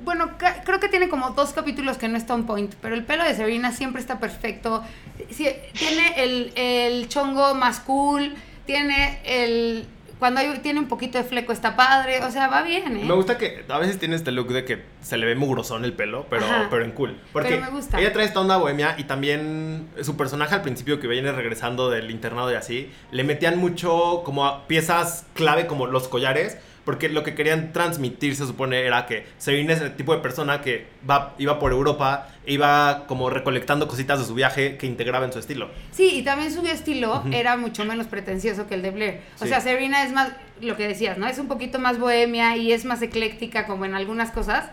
Bueno, 0.05 0.33
creo 0.65 0.81
que 0.81 0.89
tiene 0.89 1.09
como 1.09 1.31
dos 1.31 1.53
capítulos 1.53 1.97
que 1.99 2.09
no 2.09 2.17
está 2.17 2.35
on 2.35 2.45
point, 2.47 2.75
pero 2.81 2.95
el 2.95 3.05
pelo 3.05 3.23
de 3.25 3.35
Serena 3.37 3.71
siempre 3.73 4.01
está 4.01 4.19
perfecto. 4.19 4.83
Sí, 5.31 5.49
tiene 5.75 6.15
el, 6.23 6.53
el 6.57 7.09
chongo 7.09 7.55
más 7.55 7.81
cool, 7.81 8.35
tiene 8.67 9.21
el... 9.25 9.87
Cuando 10.23 10.39
hay- 10.39 10.57
tiene 10.61 10.79
un 10.79 10.87
poquito 10.87 11.19
de 11.19 11.25
fleco 11.25 11.53
está 11.53 11.75
padre, 11.75 12.23
o 12.25 12.31
sea, 12.31 12.47
va 12.47 12.63
bien, 12.63 12.97
¿eh? 12.97 13.05
Me 13.05 13.13
gusta 13.13 13.37
que 13.39 13.65
a 13.69 13.79
veces 13.81 13.99
tiene 13.99 14.15
este 14.15 14.31
look 14.31 14.53
de 14.53 14.65
que 14.65 14.85
se 15.01 15.17
le 15.17 15.27
ve 15.27 15.35
mugrosón 15.35 15.85
el 15.85 15.95
pelo, 15.95 16.27
pero, 16.31 16.45
Ajá. 16.45 16.69
pero 16.71 16.85
en 16.85 16.93
cool. 16.93 17.19
Porque 17.33 17.49
Pero 17.57 17.63
me 17.63 17.71
gusta. 17.71 17.99
ella 17.99 18.13
trae 18.13 18.27
esta 18.27 18.39
onda 18.41 18.57
bohemia 18.57 18.95
y 18.99 19.03
también 19.03 19.89
su 20.03 20.17
personaje 20.17 20.55
al 20.55 20.63
principio 20.63 21.01
que 21.01 21.09
viene 21.09 21.33
regresando 21.33 21.91
del 21.91 22.09
internado 22.09 22.53
y 22.53 22.55
así, 22.55 22.89
le 23.11 23.25
metían 23.25 23.59
mucho 23.59 24.23
como 24.25 24.47
a 24.47 24.69
piezas 24.69 25.27
clave 25.35 25.67
como 25.67 25.89
los 25.89 26.07
collares, 26.07 26.57
porque 26.85 27.09
lo 27.09 27.23
que 27.23 27.35
querían 27.35 27.73
transmitir 27.73 28.35
se 28.35 28.47
supone 28.47 28.81
era 28.87 29.07
que 29.07 29.27
Serena 29.39 29.73
es 29.73 29.81
el 29.81 29.95
tipo 29.95 30.15
de 30.15 30.21
persona 30.21 30.61
que 30.63 30.87
va, 31.09 31.35
iba 31.39 31.59
por 31.59 31.73
Europa, 31.73 32.29
iba 32.47 33.05
como 33.07 33.31
recolectando 33.31 33.87
cositas 33.87 34.19
de 34.19 34.25
su 34.25 34.35
viaje 34.35 34.77
que 34.77 34.87
integraba 34.87 35.25
en 35.25 35.33
su 35.33 35.39
estilo. 35.39 35.69
Sí, 35.93 36.11
y 36.19 36.23
también 36.23 36.53
su 36.53 36.67
estilo 36.67 37.23
era 37.33 37.57
mucho 37.57 37.85
menos 37.85 38.07
pretencioso 38.09 38.67
que 38.67 38.75
el 38.75 38.83
de 38.83 38.91
Blair. 38.91 39.21
O 39.37 39.43
Sí. 39.45 39.49
sea, 39.49 39.61
Serena 39.61 40.05
es 40.05 40.13
más, 40.13 40.33
lo 40.61 40.77
que 40.77 40.89
decías, 40.89 41.19
¿no? 41.19 41.27
Es 41.29 41.39
un 41.39 41.49
poquito 41.49 41.79
más 41.79 41.99
bohemia 41.99 42.57
y 42.57 42.73
es 42.73 42.85
más 42.85 43.01
ecléctica 43.03 43.67
como 43.67 43.85
en 43.85 43.95
algunas 43.95 44.31
cosas. 44.33 44.67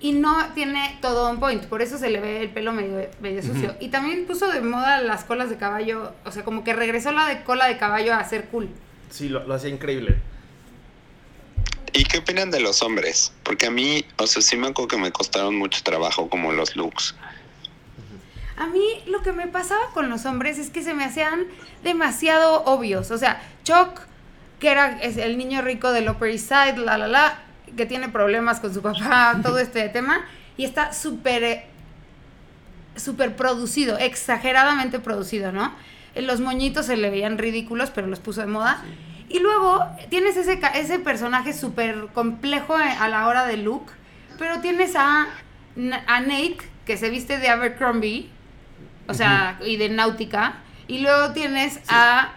Y 0.00 0.12
no 0.12 0.36
tiene 0.54 0.96
todo 1.00 1.28
on 1.28 1.40
point, 1.40 1.64
por 1.64 1.82
eso 1.82 1.98
se 1.98 2.08
le 2.08 2.20
ve 2.20 2.40
el 2.42 2.50
pelo 2.50 2.72
medio, 2.72 3.08
medio 3.20 3.42
sucio. 3.42 3.74
Y 3.80 3.88
también 3.88 4.26
puso 4.26 4.46
de 4.48 4.60
moda 4.60 5.00
las 5.02 5.24
colas 5.24 5.50
de 5.50 5.56
caballo, 5.56 6.12
o 6.24 6.30
sea, 6.30 6.44
como 6.44 6.62
que 6.62 6.72
regresó 6.72 7.10
la 7.10 7.26
de 7.26 7.42
cola 7.42 7.66
de 7.66 7.78
caballo 7.78 8.14
a 8.14 8.22
ser 8.22 8.44
cool. 8.44 8.68
Sí, 9.10 9.28
lo, 9.28 9.44
lo 9.44 9.54
hacía 9.54 9.70
increíble. 9.70 10.16
¿Y 11.98 12.04
qué 12.04 12.18
opinan 12.18 12.52
de 12.52 12.60
los 12.60 12.80
hombres? 12.82 13.32
Porque 13.42 13.66
a 13.66 13.72
mí, 13.72 14.04
o 14.18 14.26
sea, 14.28 14.40
sí 14.40 14.56
me 14.56 14.68
acuerdo 14.68 14.86
que 14.86 14.98
me 14.98 15.10
costaron 15.10 15.56
mucho 15.56 15.82
trabajo 15.82 16.30
como 16.30 16.52
los 16.52 16.76
looks. 16.76 17.16
A 18.56 18.68
mí 18.68 19.02
lo 19.06 19.20
que 19.22 19.32
me 19.32 19.48
pasaba 19.48 19.90
con 19.92 20.08
los 20.08 20.24
hombres 20.24 20.60
es 20.60 20.70
que 20.70 20.84
se 20.84 20.94
me 20.94 21.04
hacían 21.04 21.48
demasiado 21.82 22.62
obvios. 22.66 23.10
O 23.10 23.18
sea, 23.18 23.42
Chuck, 23.64 24.02
que 24.60 24.70
era 24.70 25.00
el 25.00 25.36
niño 25.36 25.60
rico 25.60 25.90
del 25.90 26.08
Upper 26.08 26.30
East 26.30 26.46
Side, 26.46 26.76
la 26.76 26.98
la 26.98 27.08
la, 27.08 27.42
que 27.76 27.84
tiene 27.84 28.08
problemas 28.08 28.60
con 28.60 28.72
su 28.72 28.80
papá, 28.80 29.36
todo 29.42 29.58
este 29.58 29.88
tema, 29.88 30.24
y 30.56 30.64
está 30.64 30.92
súper 30.92 31.42
eh, 31.42 31.66
súper 32.94 33.34
producido, 33.34 33.98
exageradamente 33.98 35.00
producido, 35.00 35.50
¿no? 35.50 35.74
Eh, 36.14 36.22
Los 36.22 36.38
moñitos 36.38 36.86
se 36.86 36.96
le 36.96 37.10
veían 37.10 37.38
ridículos, 37.38 37.90
pero 37.90 38.06
los 38.06 38.20
puso 38.20 38.40
de 38.40 38.46
moda. 38.46 38.84
Y 39.28 39.40
luego 39.40 39.84
tienes 40.08 40.36
ese, 40.36 40.58
ese 40.74 40.98
personaje 40.98 41.52
súper 41.52 42.06
complejo 42.14 42.78
eh, 42.78 42.84
a 42.98 43.08
la 43.08 43.26
hora 43.28 43.44
de 43.46 43.56
look, 43.58 43.90
pero 44.38 44.60
tienes 44.60 44.96
a, 44.96 45.26
a 46.06 46.20
Nate, 46.20 46.58
que 46.86 46.96
se 46.96 47.10
viste 47.10 47.38
de 47.38 47.48
Abercrombie, 47.48 48.30
o 49.06 49.14
sea, 49.14 49.58
y 49.64 49.76
de 49.76 49.88
náutica. 49.90 50.56
Y 50.86 51.00
luego 51.00 51.32
tienes 51.32 51.80
a, 51.88 52.32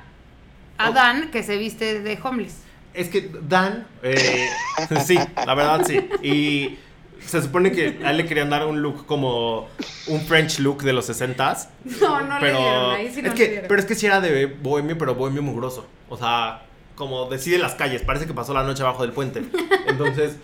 a 0.78 0.90
Oh. 0.90 0.94
Dan, 0.94 1.30
que 1.32 1.44
se 1.44 1.58
viste 1.58 2.02
de 2.02 2.20
homeless. 2.22 2.64
Es 2.94 3.08
que 3.10 3.32
Dan, 3.44 3.86
eh, 4.04 4.50
sí, 5.06 5.18
la 5.46 5.54
verdad 5.56 5.86
sí. 5.86 6.00
Y 6.24 6.78
se 7.26 7.42
supone 7.42 7.72
que 7.72 8.00
a 8.04 8.10
él 8.12 8.18
le 8.18 8.26
querían 8.26 8.50
dar 8.50 8.66
un 8.66 8.82
look 8.82 9.06
como 9.06 9.70
un 10.08 10.22
French 10.22 10.60
look 10.60 10.82
de 10.84 10.92
los 10.94 11.10
60s. 11.10 11.68
No, 12.02 12.22
no 12.22 12.34
le 12.36 12.40
pero 12.42 12.58
dieron, 12.58 12.96
ahí 12.96 13.12
sí 13.14 13.22
no 13.22 13.28
es 13.30 13.34
le 13.34 13.44
que, 13.46 13.50
dieron. 13.50 13.68
pero 13.70 13.80
es 13.80 13.86
que 13.86 13.96
sí 13.96 14.06
era 14.08 14.20
de 14.20 14.48
bohemio, 14.48 14.98
pero 14.98 15.16
bohemio 15.16 15.42
mugroso. 15.44 15.88
O 16.10 16.18
sea, 16.18 16.64
como 16.96 17.30
decide 17.30 17.58
las 17.58 17.76
calles, 17.76 18.02
parece 18.02 18.28
que 18.28 18.34
pasó 18.34 18.54
la 18.54 18.64
noche 18.64 18.84
abajo 18.84 19.04
del 19.04 19.12
puente. 19.12 19.44
Entonces, 19.88 20.38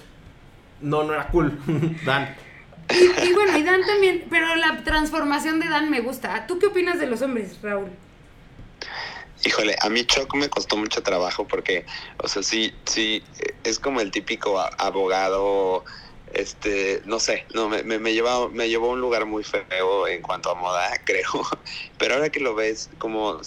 no, 0.82 1.04
no 1.04 1.14
era 1.14 1.28
cool, 1.30 1.60
Dan. 2.06 2.36
Y 2.90 3.34
bueno, 3.34 3.58
y 3.58 3.64
Dan 3.64 3.86
también, 3.86 4.26
pero 4.30 4.56
la 4.56 4.84
transformación 4.84 5.60
de 5.60 5.68
Dan 5.68 5.90
me 5.90 6.02
gusta. 6.02 6.48
¿Tú 6.48 6.60
qué 6.60 6.68
opinas 6.68 7.00
de 7.00 7.08
los 7.08 7.22
hombres, 7.22 7.58
Raúl? 7.62 7.92
Híjole, 9.46 9.76
a 9.82 9.90
mí 9.90 10.04
Chuck 10.04 10.34
me 10.36 10.50
costó 10.50 10.78
mucho 10.78 11.04
trabajo 11.04 11.48
porque, 11.48 11.86
o 12.18 12.28
sea, 12.28 12.42
sí, 12.42 12.74
sí, 12.86 13.24
es 13.64 13.80
como 13.80 14.02
el 14.02 14.10
típico 14.10 14.60
abogado, 14.80 15.86
este, 16.34 17.02
no 17.06 17.20
sé, 17.20 17.46
no, 17.54 17.70
me, 17.70 17.84
me, 17.84 18.00
me 18.00 18.14
lleva, 18.14 18.50
me 18.50 18.68
llevó 18.68 18.88
a 18.88 18.94
un 18.94 19.02
lugar 19.02 19.26
muy 19.26 19.44
feo 19.44 20.08
en 20.08 20.22
cuanto 20.24 20.50
a 20.50 20.56
moda, 20.56 20.90
creo, 21.06 21.48
pero 22.00 22.16
ahora 22.16 22.30
que 22.30 22.40
lo 22.40 22.56
ves 22.56 22.90
como 22.98 23.40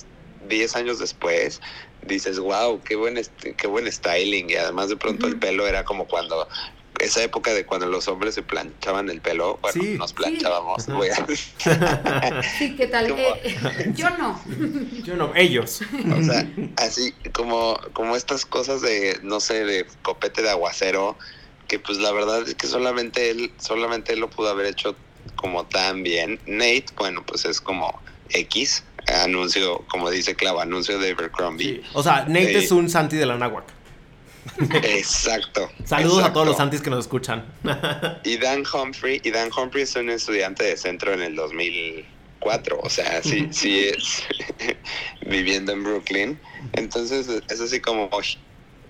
10 0.48 0.76
años 0.76 0.98
después, 1.00 1.60
dices, 2.02 2.38
wow, 2.38 2.82
qué 2.82 2.96
buen, 2.96 3.20
qué 3.56 3.66
buen 3.66 3.90
styling, 3.90 4.50
y 4.50 4.54
además 4.56 4.88
de 4.88 4.96
pronto 4.96 5.26
el 5.26 5.38
pelo 5.38 5.66
era 5.66 5.84
como 5.84 6.06
cuando... 6.06 6.48
Esa 6.98 7.22
época 7.22 7.54
de 7.54 7.64
cuando 7.64 7.86
los 7.86 8.08
hombres 8.08 8.34
se 8.34 8.42
planchaban 8.42 9.08
el 9.08 9.22
pelo, 9.22 9.58
bueno, 9.62 9.80
Sí. 9.82 9.96
nos 9.96 10.12
planchábamos, 10.12 10.86
Ajá. 10.86 10.98
voy 10.98 11.08
a- 11.08 12.42
Sí, 12.58 12.76
¿qué 12.76 12.88
tal? 12.88 13.10
Eh, 13.16 13.92
yo 13.94 14.10
no. 14.18 14.38
Yo 15.02 15.16
no, 15.16 15.32
ellos. 15.34 15.80
O 16.14 16.22
sea, 16.22 16.46
así 16.76 17.14
como, 17.32 17.78
como 17.94 18.16
estas 18.16 18.44
cosas 18.44 18.82
de, 18.82 19.18
no 19.22 19.40
sé, 19.40 19.64
de 19.64 19.86
copete 20.02 20.42
de 20.42 20.50
aguacero, 20.50 21.16
que 21.68 21.78
pues 21.78 21.96
la 21.98 22.12
verdad 22.12 22.42
es 22.46 22.54
que 22.54 22.66
solamente 22.66 23.30
él, 23.30 23.54
solamente 23.58 24.12
él 24.12 24.20
lo 24.20 24.28
pudo 24.28 24.50
haber 24.50 24.66
hecho 24.66 24.98
como 25.36 25.66
tan 25.66 26.02
bien. 26.02 26.38
Nate, 26.44 26.86
bueno, 26.98 27.24
pues 27.24 27.46
es 27.46 27.62
como 27.62 28.02
X, 28.30 28.84
anuncio, 29.12 29.84
como 29.88 30.10
dice 30.10 30.34
Clavo, 30.34 30.60
anuncio 30.60 30.98
de 30.98 31.10
Abercrombie. 31.12 31.76
Sí. 31.76 31.82
O 31.94 32.02
sea, 32.02 32.24
Nate 32.28 32.58
es 32.58 32.70
un 32.70 32.88
Santi 32.88 33.16
de 33.16 33.26
la 33.26 33.36
náhuac. 33.36 33.64
Exacto. 34.82 35.70
Saludos 35.84 36.24
a 36.24 36.32
todos 36.32 36.46
los 36.46 36.56
Santis 36.56 36.80
que 36.80 36.90
nos 36.90 37.00
escuchan. 37.00 37.44
Y 38.24 38.36
Dan 38.38 38.64
Humphrey, 38.72 39.20
y 39.24 39.30
Dan 39.30 39.50
Humphrey 39.56 39.82
es 39.84 39.94
un 39.96 40.10
estudiante 40.10 40.64
de 40.64 40.76
centro 40.76 41.12
en 41.12 41.22
el 41.22 41.34
2004, 41.36 42.78
o 42.82 42.88
sea, 42.90 43.22
sí, 43.22 43.48
sí 43.50 43.84
es 43.88 44.22
viviendo 45.26 45.72
en 45.72 45.82
Brooklyn. 45.84 46.38
Entonces 46.74 47.28
es 47.48 47.60
así 47.60 47.80
como, 47.80 48.10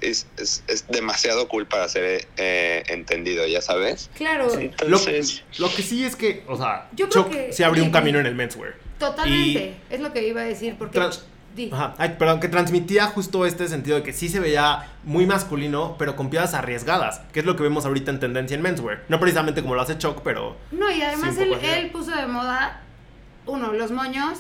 es, 0.01 0.27
es, 0.37 0.63
es 0.69 0.87
demasiado 0.89 1.49
cool 1.49 1.67
para 1.67 1.89
ser 1.89 2.27
eh, 2.37 2.83
entendido, 2.89 3.47
ya 3.47 3.61
sabes. 3.63 4.11
Claro, 4.17 4.47
lo, 4.47 4.59
Entonces, 4.61 5.43
lo 5.59 5.73
que 5.73 5.83
sí 5.83 6.05
es 6.05 6.17
que, 6.17 6.43
o 6.49 6.57
sea, 6.57 6.89
Yo 6.93 7.09
creo 7.09 7.25
Chuck 7.25 7.33
que- 7.33 7.53
se 7.53 7.65
abrió 7.65 7.85
un 7.85 7.91
camino 7.91 8.19
en 8.19 8.27
el 8.27 8.35
menswear. 8.35 8.75
Totalmente. 9.01 9.75
Es 9.91 10.01
lo 10.01 10.13
que 10.13 10.27
iba 10.29 10.43
a 10.43 10.45
decir, 10.45 10.77
porque... 10.79 10.99
Trans-. 10.99 11.25
Ajá, 11.73 11.95
ay, 11.99 12.15
perdón, 12.17 12.39
que 12.39 12.49
transmitía 12.49 13.07
justo 13.09 13.45
este 13.45 13.67
sentido 13.67 13.97
de 13.97 14.03
que 14.05 14.13
sí 14.13 14.29
se 14.29 14.39
veía 14.39 14.87
muy 15.03 15.27
masculino, 15.27 15.97
pero 15.99 16.15
con 16.15 16.31
piezas 16.31 16.55
arriesgadas, 16.55 17.23
que 17.33 17.41
es 17.41 17.45
lo 17.47 17.57
que 17.57 17.65
vemos 17.65 17.85
ahorita 17.85 18.13
en 18.13 18.21
tendencia 18.21 18.55
en 18.55 18.63
menswear. 18.63 19.03
No 19.09 19.19
precisamente 19.19 19.61
como 19.61 19.75
lo 19.75 19.81
hace 19.83 19.99
Chuck, 19.99 20.21
pero 20.23 20.57
No, 20.71 20.89
y 20.93 21.03
además 21.03 21.35
Sí, 21.35 21.43
él, 21.43 21.55
él 21.61 21.91
puso 21.91 22.13
de 22.15 22.27
moda, 22.29 22.83
uno, 23.47 23.73
los 23.73 23.91
moños, 23.91 24.39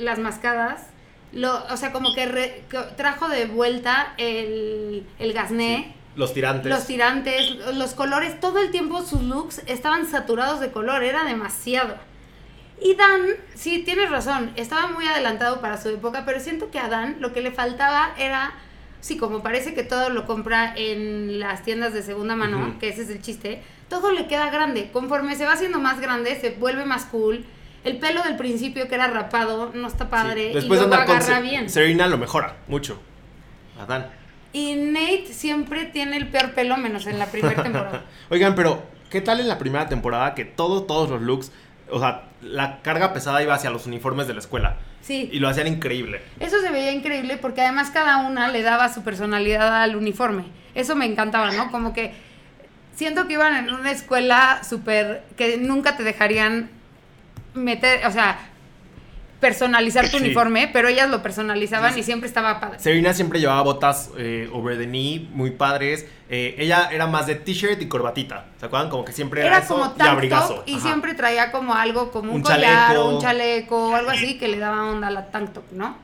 las 0.00 0.18
mascadas, 0.18 0.86
lo, 1.32 1.64
o 1.72 1.76
sea, 1.76 1.92
como 1.92 2.12
que, 2.12 2.26
re- 2.26 2.64
que 2.68 2.78
trajo 2.96 3.28
de 3.28 3.46
vuelta 3.46 4.14
el, 4.18 5.06
el 5.20 5.32
gasné, 5.32 5.94
los 6.16 6.34
tirantes. 6.34 6.72
los 6.72 6.86
tirantes, 6.88 7.50
los 7.74 7.94
colores, 7.94 8.40
todo 8.40 8.58
el 8.58 8.72
tiempo 8.72 9.02
sus 9.04 9.22
looks 9.22 9.62
estaban 9.66 10.10
saturados 10.10 10.58
de 10.58 10.72
color, 10.72 11.04
era 11.04 11.22
demasiado. 11.22 11.94
Y 12.80 12.94
Dan, 12.94 13.22
sí, 13.54 13.82
tienes 13.84 14.10
razón, 14.10 14.52
estaba 14.56 14.86
muy 14.88 15.06
adelantado 15.06 15.60
para 15.60 15.80
su 15.80 15.88
época, 15.88 16.24
pero 16.24 16.38
siento 16.40 16.70
que 16.70 16.78
a 16.78 16.88
Dan 16.88 17.16
lo 17.20 17.32
que 17.32 17.40
le 17.40 17.50
faltaba 17.50 18.10
era, 18.18 18.52
sí, 19.00 19.16
como 19.16 19.42
parece 19.42 19.74
que 19.74 19.82
todo 19.82 20.10
lo 20.10 20.26
compra 20.26 20.74
en 20.76 21.40
las 21.40 21.64
tiendas 21.64 21.92
de 21.92 22.02
segunda 22.02 22.36
mano, 22.36 22.76
que 22.78 22.88
ese 22.88 23.02
es 23.02 23.10
el 23.10 23.20
chiste, 23.20 23.62
todo 23.88 24.12
le 24.12 24.26
queda 24.28 24.50
grande. 24.50 24.90
Conforme 24.92 25.34
se 25.34 25.44
va 25.44 25.54
haciendo 25.54 25.80
más 25.80 26.00
grande, 26.00 26.38
se 26.40 26.50
vuelve 26.50 26.84
más 26.84 27.04
cool. 27.06 27.44
El 27.84 27.98
pelo 27.98 28.22
del 28.22 28.36
principio 28.36 28.86
que 28.88 28.94
era 28.96 29.06
rapado 29.08 29.70
no 29.74 29.88
está 29.88 30.04
Sí. 30.04 30.10
padre 30.10 30.44
Después 30.54 30.64
y 30.80 30.84
luego 30.84 30.90
con 30.90 31.00
agarra 31.16 31.36
Se- 31.36 31.42
bien. 31.42 31.70
Serena 31.70 32.06
lo 32.06 32.18
mejora 32.18 32.56
mucho. 32.68 33.00
Adán. 33.80 34.08
Y 34.52 34.74
Nate 34.74 35.32
siempre 35.32 35.84
tiene 35.86 36.16
el 36.16 36.28
peor 36.28 36.52
pelo 36.52 36.76
menos 36.76 37.06
en 37.06 37.18
la 37.18 37.26
primera 37.26 37.62
temporada. 37.62 38.04
Oigan, 38.30 38.54
pero 38.54 38.82
¿qué 39.10 39.20
tal 39.20 39.40
en 39.40 39.48
la 39.48 39.58
primera 39.58 39.88
temporada 39.88 40.34
que 40.34 40.44
todos, 40.44 40.86
todos 40.86 41.08
los 41.10 41.22
looks, 41.22 41.52
o 41.90 41.98
sea, 41.98 42.24
la 42.42 42.80
carga 42.82 43.12
pesada 43.12 43.42
iba 43.42 43.54
hacia 43.54 43.70
los 43.70 43.86
uniformes 43.86 44.26
de 44.26 44.34
la 44.34 44.40
escuela? 44.40 44.76
Sí. 45.00 45.28
Y 45.32 45.38
lo 45.38 45.48
hacían 45.48 45.66
increíble. 45.66 46.20
Eso 46.40 46.60
se 46.60 46.70
veía 46.70 46.92
increíble 46.92 47.36
porque 47.36 47.62
además 47.62 47.90
cada 47.90 48.18
una 48.18 48.48
le 48.48 48.62
daba 48.62 48.92
su 48.92 49.02
personalidad 49.02 49.82
al 49.82 49.96
uniforme. 49.96 50.44
Eso 50.74 50.96
me 50.96 51.06
encantaba, 51.06 51.50
¿no? 51.52 51.70
Como 51.70 51.92
que 51.92 52.12
siento 52.94 53.26
que 53.26 53.34
iban 53.34 53.56
en 53.56 53.72
una 53.72 53.90
escuela 53.90 54.60
súper 54.68 55.22
que 55.36 55.56
nunca 55.56 55.96
te 55.96 56.02
dejarían 56.02 56.70
meter, 57.54 58.06
o 58.06 58.10
sea, 58.10 58.47
personalizar 59.40 60.10
tu 60.10 60.18
Sí. 60.18 60.24
uniforme, 60.24 60.68
pero 60.72 60.88
ellas 60.88 61.08
lo 61.10 61.22
personalizaban 61.22 61.94
Sí. 61.94 62.00
y 62.00 62.02
siempre 62.02 62.26
estaba 62.28 62.58
padre. 62.60 62.78
Serena 62.80 63.14
siempre 63.14 63.38
llevaba 63.40 63.62
botas 63.62 64.10
eh, 64.18 64.48
over 64.52 64.76
the 64.76 64.86
knee, 64.86 65.28
muy 65.32 65.52
padres. 65.52 66.06
Eh, 66.28 66.56
ella 66.58 66.88
era 66.92 67.06
más 67.06 67.26
de 67.26 67.36
t-shirt 67.36 67.80
y 67.80 67.86
corbatita. 67.86 68.46
¿Se 68.58 68.66
acuerdan? 68.66 68.90
Como 68.90 69.04
que 69.04 69.12
siempre 69.12 69.40
era, 69.42 69.50
Era 69.56 69.58
eso 69.64 69.74
como 69.78 69.94
y 69.96 70.02
abrigazo. 70.02 70.54
top 70.56 70.62
y 70.66 70.74
Ajá. 70.74 70.82
siempre 70.82 71.14
traía 71.14 71.52
como 71.52 71.74
algo 71.74 72.10
como 72.10 72.30
un, 72.30 72.36
Un 72.38 72.42
collar 72.42 72.60
chaleco. 72.60 73.04
o 73.04 73.14
un 73.14 73.20
chaleco 73.22 73.88
o 73.90 73.94
algo 73.94 74.10
así 74.10 74.36
que 74.38 74.48
le 74.48 74.58
daba 74.58 74.84
onda 74.90 75.06
a 75.08 75.10
la 75.10 75.30
tank 75.30 75.52
top, 75.52 75.64
¿no? 75.72 75.96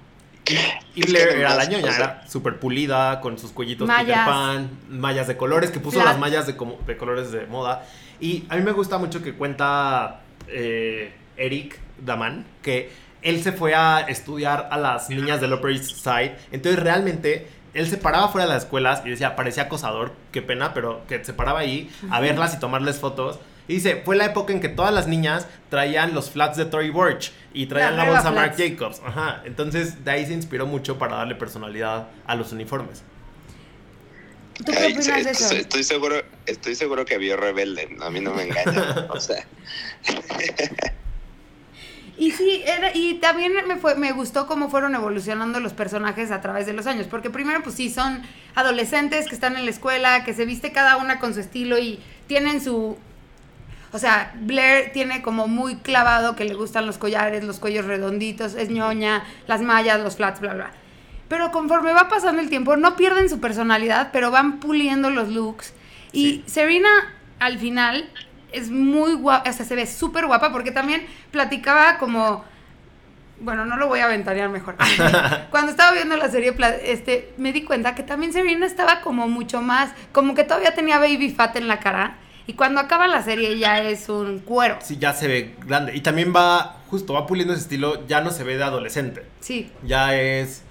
Y 0.94 1.06
Blair 1.06 1.28
era 1.38 1.54
la 1.54 1.64
ñoña, 1.64 1.88
o 1.88 1.92
sea- 1.92 1.96
era 1.96 2.28
súper 2.28 2.60
pulida, 2.60 3.20
con 3.22 3.38
sus 3.38 3.50
cuellitos 3.52 3.88
Mallas. 3.88 4.04
Peter 4.18 4.24
Pan, 4.26 4.70
mallas 4.90 5.26
de 5.26 5.38
colores, 5.38 5.70
que 5.70 5.80
puso 5.80 5.96
Flat. 5.98 6.06
las 6.12 6.18
mallas 6.18 6.46
de, 6.46 6.54
como, 6.54 6.78
de 6.86 6.96
colores 6.98 7.32
de 7.32 7.46
moda. 7.46 7.84
Y 8.20 8.44
a 8.50 8.56
mí 8.56 8.62
me 8.62 8.72
gusta 8.72 8.98
mucho 8.98 9.22
que 9.22 9.32
cuenta 9.32 10.20
eh, 10.48 11.14
Eric 11.38 11.78
Daman, 11.98 12.44
que 12.62 12.92
él 13.24 13.42
se 13.42 13.52
fue 13.52 13.74
a 13.74 14.00
estudiar 14.00 14.68
a 14.70 14.76
las 14.76 15.08
niñas 15.08 15.40
del 15.40 15.54
Upper 15.54 15.72
East 15.72 15.96
Side. 15.96 16.36
Entonces 16.52 16.80
realmente 16.80 17.48
él 17.72 17.88
se 17.88 17.96
paraba 17.96 18.28
fuera 18.28 18.46
de 18.46 18.52
las 18.52 18.64
escuelas 18.64 19.02
y 19.04 19.10
decía, 19.10 19.34
parecía 19.34 19.64
acosador, 19.64 20.12
qué 20.30 20.42
pena, 20.42 20.74
pero 20.74 21.04
que 21.08 21.24
se 21.24 21.32
paraba 21.32 21.60
ahí 21.60 21.90
a 22.10 22.20
verlas 22.20 22.54
y 22.54 22.60
tomarles 22.60 22.98
fotos. 22.98 23.40
Y 23.66 23.76
dice, 23.76 24.02
fue 24.04 24.14
la 24.14 24.26
época 24.26 24.52
en 24.52 24.60
que 24.60 24.68
todas 24.68 24.92
las 24.92 25.08
niñas 25.08 25.48
traían 25.70 26.14
los 26.14 26.30
flats 26.30 26.58
de 26.58 26.66
Tory 26.66 26.90
Burch 26.90 27.32
y 27.54 27.64
traían 27.66 27.96
La 27.96 28.04
la, 28.04 28.10
bolsa 28.12 28.30
Marc. 28.30 28.56
Jacobs. 28.58 29.00
Ajá. 29.04 29.42
Entonces 29.46 30.04
de 30.04 30.10
ahí 30.10 30.26
se 30.26 30.34
inspiró 30.34 30.66
mucho 30.66 30.98
para 30.98 31.16
darle 31.16 31.34
personalidad 31.34 32.08
a 32.26 32.34
los 32.36 32.52
uniformes. 32.52 33.02
¿Tú 34.58 34.70
qué 34.70 34.78
ay, 34.78 34.92
opinas 34.92 35.04
sí, 35.04 35.10
de 35.12 35.30
eso? 35.30 35.44
estoy, 35.44 35.58
estoy 35.60 35.82
seguro, 35.82 36.16
estoy 36.46 36.74
seguro 36.74 37.04
que 37.06 37.18
vio 37.18 37.36
Rebelde, 37.36 37.96
a 38.00 38.10
mí 38.10 38.20
no 38.20 38.34
me 38.34 38.44
engaña, 38.44 39.08
o 39.10 39.18
sea, 39.18 39.44
Y 42.16 42.30
sí, 42.30 42.62
era, 42.64 42.94
y 42.94 43.14
también 43.14 43.52
me, 43.66 43.76
fue, 43.76 43.96
me 43.96 44.12
gustó 44.12 44.46
cómo 44.46 44.70
fueron 44.70 44.94
evolucionando 44.94 45.58
los 45.58 45.72
personajes 45.72 46.30
a 46.30 46.40
través 46.40 46.64
de 46.66 46.72
los 46.72 46.86
años, 46.86 47.06
porque 47.10 47.28
primero 47.28 47.62
pues 47.62 47.74
sí, 47.74 47.90
son 47.90 48.22
adolescentes 48.54 49.26
que 49.26 49.34
están 49.34 49.56
en 49.56 49.64
la 49.64 49.70
escuela, 49.70 50.24
que 50.24 50.32
se 50.32 50.44
viste 50.44 50.70
cada 50.70 50.96
una 50.96 51.18
con 51.18 51.34
su 51.34 51.40
estilo 51.40 51.78
y 51.78 51.98
tienen 52.26 52.60
su... 52.60 52.96
O 53.92 53.98
sea, 53.98 54.32
Blair 54.40 54.92
tiene 54.92 55.22
como 55.22 55.46
muy 55.46 55.76
clavado 55.76 56.34
que 56.34 56.44
le 56.44 56.54
gustan 56.54 56.86
los 56.86 56.98
collares, 56.98 57.44
los 57.44 57.60
cuellos 57.60 57.84
redonditos, 57.84 58.54
es 58.54 58.68
ñoña, 58.68 59.24
las 59.46 59.60
mallas, 59.60 60.00
los 60.00 60.16
flats, 60.16 60.40
bla, 60.40 60.54
bla. 60.54 60.70
Pero 61.28 61.52
conforme 61.52 61.92
va 61.92 62.08
pasando 62.08 62.42
el 62.42 62.48
tiempo, 62.48 62.76
no 62.76 62.96
pierden 62.96 63.28
su 63.28 63.40
personalidad, 63.40 64.10
pero 64.12 64.30
van 64.30 64.58
puliendo 64.60 65.10
los 65.10 65.28
looks. 65.28 65.72
Y 66.12 66.22
Sí. 66.22 66.44
Serena, 66.46 66.88
al 67.38 67.58
final, 67.58 68.08
es 68.54 68.70
muy 68.70 69.14
guapa, 69.14 69.48
o 69.48 69.52
sea, 69.52 69.66
se 69.66 69.74
ve 69.74 69.86
súper 69.86 70.26
guapa 70.26 70.52
porque 70.52 70.70
también 70.70 71.06
platicaba 71.30 71.98
como... 71.98 72.44
Bueno, 73.40 73.64
no 73.66 73.76
lo 73.76 73.88
voy 73.88 73.98
a 73.98 74.04
aventanear 74.04 74.48
mejor. 74.48 74.76
Cuando 75.50 75.72
estaba 75.72 75.92
viendo 75.92 76.16
la 76.16 76.30
serie, 76.30 76.54
este, 76.84 77.34
me 77.36 77.52
di 77.52 77.64
cuenta 77.64 77.94
que 77.94 78.04
también 78.04 78.32
Serena 78.32 78.64
estaba 78.64 79.00
como 79.00 79.28
mucho 79.28 79.60
más, 79.60 79.90
como 80.12 80.34
que 80.34 80.44
todavía 80.44 80.74
tenía 80.74 80.98
baby 80.98 81.30
fat 81.30 81.56
en 81.56 81.66
la 81.66 81.80
cara. 81.80 82.18
Y 82.46 82.52
cuando 82.52 82.80
acaba 82.80 83.08
la 83.08 83.22
serie 83.22 83.58
ya 83.58 83.82
es 83.82 84.08
un 84.08 84.38
cuero. 84.38 84.78
Sí, 84.82 84.98
ya 84.98 85.12
se 85.14 85.26
ve 85.28 85.56
grande. 85.66 85.96
Y 85.96 86.00
también 86.00 86.32
va, 86.34 86.76
justo, 86.90 87.14
va 87.14 87.26
puliendo 87.26 87.54
ese 87.54 87.62
estilo, 87.62 88.06
ya 88.06 88.20
no 88.20 88.30
se 88.30 88.44
ve 88.44 88.56
de 88.56 88.64
adolescente. 88.64 89.24
Sí. 89.40 89.70
Ya 89.82 90.14
es 90.14 90.62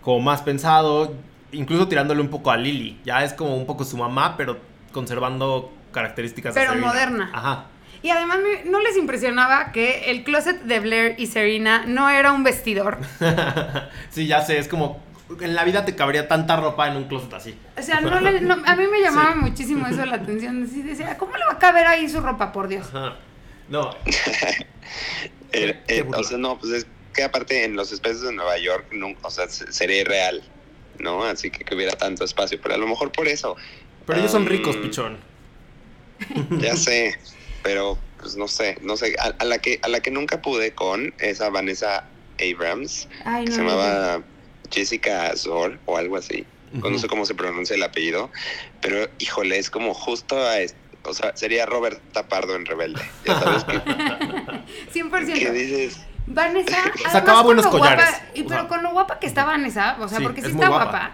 como 0.00 0.20
más 0.20 0.42
pensado, 0.42 1.14
incluso 1.52 1.88
tirándole 1.88 2.20
un 2.20 2.28
poco 2.28 2.50
a 2.50 2.56
Lily. 2.56 3.00
Ya 3.04 3.22
es 3.22 3.34
como 3.34 3.56
un 3.56 3.66
poco 3.66 3.84
su 3.84 3.96
mamá, 3.96 4.36
pero 4.36 4.58
conservando 4.92 5.72
características 5.92 6.54
de 6.54 6.60
Pero 6.60 6.74
moderna. 6.76 7.30
Ajá. 7.32 7.66
Y 8.02 8.08
además 8.10 8.38
no 8.64 8.80
les 8.80 8.96
impresionaba 8.96 9.72
que 9.72 10.10
el 10.10 10.24
closet 10.24 10.62
de 10.62 10.80
Blair 10.80 11.14
y 11.18 11.26
Serena 11.26 11.84
no 11.86 12.08
era 12.08 12.32
un 12.32 12.42
vestidor. 12.44 12.98
sí, 14.10 14.26
ya 14.26 14.42
sé, 14.42 14.58
es 14.58 14.68
como. 14.68 15.02
En 15.40 15.54
la 15.54 15.62
vida 15.62 15.84
te 15.84 15.94
cabría 15.94 16.26
tanta 16.26 16.56
ropa 16.56 16.88
en 16.88 16.96
un 16.96 17.04
closet 17.04 17.32
así. 17.34 17.56
O 17.78 17.82
sea, 17.82 18.00
no 18.00 18.18
le- 18.18 18.40
no- 18.40 18.60
a 18.66 18.74
mí 18.74 18.84
me 18.90 19.00
llamaba 19.00 19.34
Sí. 19.34 19.38
muchísimo 19.38 19.86
eso 19.86 20.04
la 20.04 20.16
atención. 20.22 20.64
Así 20.64 20.82
decía, 20.82 21.16
¿cómo 21.18 21.36
le 21.36 21.44
va 21.44 21.52
a 21.52 21.58
caber 21.58 21.86
ahí 21.86 22.08
su 22.08 22.20
ropa, 22.20 22.50
por 22.52 22.66
Dios? 22.68 22.88
Ajá. 22.92 23.16
No, 23.68 23.94
Eh, 25.52 25.80
eh, 25.88 26.04
o 26.16 26.22
sea, 26.24 26.38
no, 26.38 26.58
pues 26.58 26.72
es 26.72 26.86
que 27.12 27.22
aparte 27.24 27.64
en 27.64 27.74
los 27.76 27.92
espacios 27.92 28.22
de 28.22 28.32
Nueva 28.32 28.56
York, 28.58 28.86
no, 28.92 29.08
o 29.22 29.30
sea, 29.30 29.48
se- 29.48 29.72
sería 29.72 30.00
irreal, 30.00 30.42
¿no? 30.98 31.24
Así 31.24 31.50
que 31.50 31.64
que 31.64 31.74
hubiera 31.74 31.96
tanto 31.96 32.24
espacio, 32.24 32.58
pero 32.62 32.74
a 32.74 32.78
lo 32.78 32.86
mejor 32.86 33.10
por 33.12 33.26
eso. 33.28 33.56
pero 34.06 34.18
ellos 34.20 34.32
son 34.32 34.46
ricos, 34.46 34.76
pichón. 34.76 35.18
Ya 36.58 36.76
sé, 36.76 37.18
pero 37.62 37.98
pues 38.18 38.36
no 38.36 38.48
sé, 38.48 38.76
no 38.82 38.96
sé, 38.96 39.16
a, 39.18 39.28
a 39.38 39.44
la 39.44 39.58
que 39.58 39.78
a 39.82 39.88
la 39.88 40.00
que 40.00 40.10
nunca 40.10 40.42
pude 40.42 40.72
con 40.74 41.14
esa 41.18 41.48
Vanessa 41.50 42.04
Abrams, 42.40 43.08
Ay, 43.24 43.44
que 43.44 43.50
no. 43.50 43.56
se 43.56 43.62
no, 43.62 43.68
llamaba 43.70 44.22
Jessica 44.70 45.28
Azor 45.28 45.78
o 45.86 45.96
algo 45.96 46.16
así. 46.16 46.44
No 46.72 46.96
sé 46.98 47.08
cómo 47.08 47.26
se 47.26 47.34
pronuncia 47.34 47.74
el 47.74 47.82
apellido, 47.82 48.30
pero 48.80 49.08
híjole, 49.18 49.58
es 49.58 49.70
como 49.70 49.92
justo 49.92 50.38
a 50.38 50.54
o 51.02 51.14
sea, 51.14 51.34
sería 51.34 51.66
Robert 51.66 52.00
Tapardo 52.12 52.54
en 52.54 52.64
Rebelde. 52.66 53.00
Ya 53.26 53.40
sabes 53.40 53.64
que, 53.64 53.72
no. 53.78 53.82
que 54.92 55.02
100%. 55.02 55.52
dices, 55.52 56.00
Vanessa. 56.26 56.78
además, 56.94 57.12
Sacaba 57.12 57.42
buenos 57.42 57.64
lo 57.64 57.72
guapa- 57.72 57.96
collares, 57.96 58.22
y, 58.34 58.42
pero 58.44 58.68
con 58.68 58.82
lo 58.84 58.90
guapa 58.92 59.18
que 59.18 59.26
está 59.26 59.44
Vanessa, 59.44 59.96
o 59.98 60.06
sea, 60.08 60.18
Sí, 60.18 60.22
porque 60.24 60.42
sí 60.42 60.48
es 60.48 60.54
está 60.54 60.68
guapa. 60.68 60.84
guapa. 60.84 61.12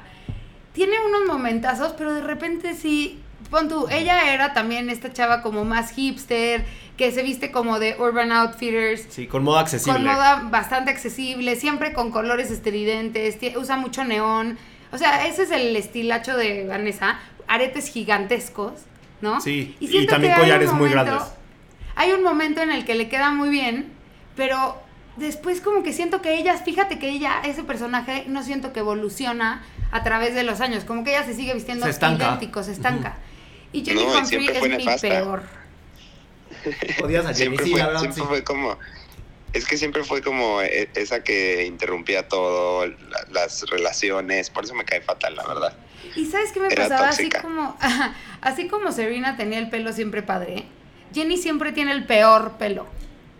Tiene 0.75 0.97
unos 1.01 1.25
momentazos, 1.27 1.95
pero 1.97 2.13
de 2.13 2.21
repente 2.21 2.75
sí. 2.75 3.23
Pon 3.51 3.69
tú, 3.69 3.87
ella 3.91 4.33
era 4.33 4.53
también 4.53 4.91
esta 4.91 5.13
chava 5.13 5.43
como 5.43 5.65
más 5.65 5.93
hipster, 5.93 6.65
que 6.97 7.13
se 7.13 7.23
viste 7.23 7.51
como 7.51 7.79
de 7.79 7.97
Urban 7.99 8.33
Outfitters. 8.33 9.07
Sí, 9.11 9.27
con 9.27 9.45
moda 9.45 9.61
accesible. 9.61 9.95
Con 9.95 10.05
moda 10.05 10.43
bastante 10.51 10.91
accesible, 10.91 11.57
siempre 11.57 11.93
con 11.93 12.11
colores 12.11 12.51
estridentes, 12.51 13.39
usa 13.57 13.77
mucho 13.77 14.05
neón. 14.05 14.59
O 14.93 14.99
sea, 14.99 15.27
ese 15.27 15.43
es 15.43 15.51
el 15.51 15.75
estilacho 15.77 16.37
de 16.37 16.67
Vanessa. 16.67 17.19
Aretes 17.49 17.89
gigantescos, 17.89 18.73
¿no? 19.21 19.41
Sí, 19.41 19.77
y 19.79 19.89
siento 19.89 20.13
también 20.13 20.35
collares 20.35 20.73
muy 20.73 20.91
grandes. 20.91 21.23
Hay 21.95 22.13
un 22.13 22.23
momento 22.23 22.61
en 22.61 22.71
el 22.71 22.85
que 22.85 22.95
le 22.95 23.09
queda 23.09 23.31
muy 23.31 23.49
bien, 23.49 23.93
pero 24.35 24.83
después 25.17 25.61
como 25.61 25.83
que 25.83 25.93
siento 25.93 26.21
que 26.21 26.39
ella, 26.39 26.57
fíjate 26.57 26.99
que 26.99 27.09
ella, 27.09 27.41
ese 27.45 27.63
personaje, 27.63 28.25
no 28.29 28.43
siento 28.43 28.73
que 28.73 28.81
evoluciona 28.81 29.63
a 29.93 30.03
través 30.03 30.35
de 30.35 30.43
los 30.43 30.61
años. 30.61 30.85
Como 30.85 31.05
que 31.05 31.11
ella 31.11 31.25
se 31.25 31.35
sigue 31.35 31.55
vistiendo 31.55 31.85
Se 31.85 31.91
estanca. 31.91 32.27
idéntico, 32.27 32.63
se 32.63 32.73
estanca. 32.73 33.17
Y 33.77 33.85
Jenny 33.85 34.03
No, 34.05 34.15
y 34.15 34.17
Humphrey 34.19 34.27
siempre 34.27 34.53
es 34.55 34.59
fue 34.59 34.69
mi 34.71 34.77
nefasta. 34.79 35.09
peor. 35.09 35.43
Odias 37.03 37.27
a 37.27 37.35
Jenny, 37.35 37.37
siempre 37.59 37.65
sí, 37.65 37.71
fue, 37.73 37.81
la 37.81 37.87
verdad, 37.87 38.01
siempre 38.01 38.23
sí. 38.23 38.29
fue 38.29 38.45
como 38.45 38.79
es 39.53 39.67
que 39.67 39.77
siempre 39.79 40.05
fue 40.05 40.21
como 40.23 40.61
e- 40.61 40.91
esa 40.97 41.23
que 41.23 41.65
interrumpía 41.65 42.29
todo 42.29 42.87
la- 42.87 43.27
las 43.33 43.63
relaciones 43.71 44.51
por 44.51 44.65
eso 44.65 44.75
me 44.75 44.85
cae 44.85 45.01
fatal 45.01 45.35
la 45.37 45.47
verdad 45.47 45.77
¿Y 46.15 46.27
sabes 46.27 46.53
qué 46.53 46.61
me 46.61 46.69
Era 46.69 46.89
pasaba? 46.89 47.11
tóxica. 47.11 47.39
Así 47.39 47.47
como, 47.47 47.77
así 48.41 48.69
como 48.69 48.93
Serena 48.93 49.37
tenía 49.37 49.59
el 49.59 49.69
pelo 49.71 49.93
siempre 49.93 50.23
padre, 50.23 50.65
Jenny 51.13 51.37
siempre 51.37 51.73
tiene 51.73 51.93
el 51.93 52.05
peor 52.07 52.53
pelo. 52.59 52.87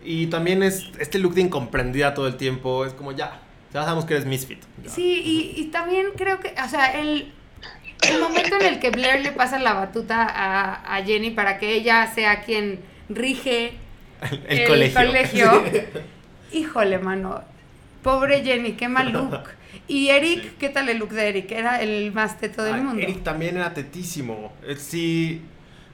Y 0.03 0.27
también 0.27 0.61
es 0.63 0.85
este 0.99 1.17
look 1.19 1.33
de 1.33 1.41
incomprendida 1.41 2.13
todo 2.13 2.27
el 2.27 2.35
tiempo. 2.37 2.85
Es 2.85 2.93
como 2.93 3.11
ya. 3.13 3.41
Ya 3.73 3.83
sabemos 3.83 4.05
que 4.05 4.13
eres 4.15 4.25
misfit. 4.25 4.59
Ya. 4.83 4.89
Sí, 4.91 5.21
y, 5.55 5.59
y 5.61 5.65
también 5.67 6.07
creo 6.17 6.39
que, 6.39 6.53
o 6.63 6.69
sea, 6.69 6.99
el, 6.99 7.33
el 8.01 8.19
momento 8.21 8.55
en 8.59 8.65
el 8.65 8.79
que 8.79 8.89
Blair 8.91 9.21
le 9.21 9.31
pasa 9.31 9.59
la 9.59 9.73
batuta 9.73 10.23
a, 10.23 10.95
a 10.95 11.03
Jenny 11.03 11.31
para 11.31 11.57
que 11.57 11.73
ella 11.73 12.07
sea 12.13 12.41
quien 12.41 12.79
rige 13.09 13.73
El, 14.47 14.67
colegio. 14.67 15.05
colegio. 15.05 15.63
Híjole, 16.53 16.99
mano. 16.99 17.41
Pobre 18.03 18.43
Jenny, 18.43 18.73
qué 18.73 18.87
mal 18.87 19.11
look. 19.11 19.39
Y 19.87 20.09
Eric, 20.09 20.41
Sí. 20.43 20.51
¿qué 20.59 20.69
tal 20.69 20.87
el 20.89 20.97
look 20.97 21.09
de 21.09 21.27
Eric? 21.29 21.51
Era 21.51 21.81
el 21.81 22.11
más 22.13 22.37
teto 22.39 22.63
del 22.63 22.75
Ay, 22.75 22.81
mundo. 22.81 23.01
Eric 23.01 23.23
también 23.23 23.57
era 23.57 23.73
tetísimo. 23.73 24.53
Él 24.65 24.77
sí. 24.77 25.41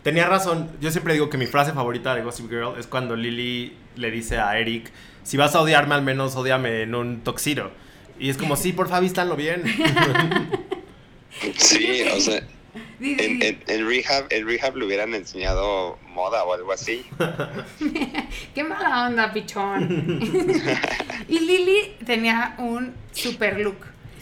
Tenía 0.03 0.27
razón. 0.27 0.69
Yo 0.81 0.91
siempre 0.91 1.13
digo 1.13 1.29
que 1.29 1.37
mi 1.37 1.45
frase 1.47 1.71
favorita 1.73 2.13
de 2.13 2.21
Gossip 2.23 2.49
Girl 2.49 2.73
es 2.77 2.87
cuando 2.87 3.15
Lily 3.15 3.73
le 3.95 4.11
dice 4.11 4.37
a 4.37 4.57
Eric: 4.59 4.91
Si 5.23 5.37
vas 5.37 5.55
a 5.55 5.61
odiarme, 5.61 5.95
al 5.95 6.01
menos 6.01 6.35
odiame 6.35 6.81
en 6.81 6.93
un 6.93 7.21
toxiro. 7.21 7.71
Y 8.19 8.29
es 8.29 8.37
como, 8.37 8.55
sí, 8.57 8.73
porfa, 8.73 8.99
vístanlo 8.99 9.35
bien. 9.35 9.63
sí 11.57 12.03
o 12.13 12.19
sea 12.19 12.41
en, 12.99 13.61
en 13.67 13.87
rehab 13.87 14.25
en 14.29 14.47
rehab 14.47 14.75
le 14.75 14.85
hubieran 14.85 15.13
enseñado 15.13 15.97
moda 16.07 16.43
o 16.43 16.53
algo 16.53 16.71
así 16.71 17.05
Qué 18.55 18.63
mala 18.63 19.07
onda, 19.07 19.33
pichón. 19.33 20.19
y 21.27 21.39
Lily 21.39 21.95
tenía 22.05 22.55
un 22.57 22.93
super 23.11 23.59
look. 23.59 23.77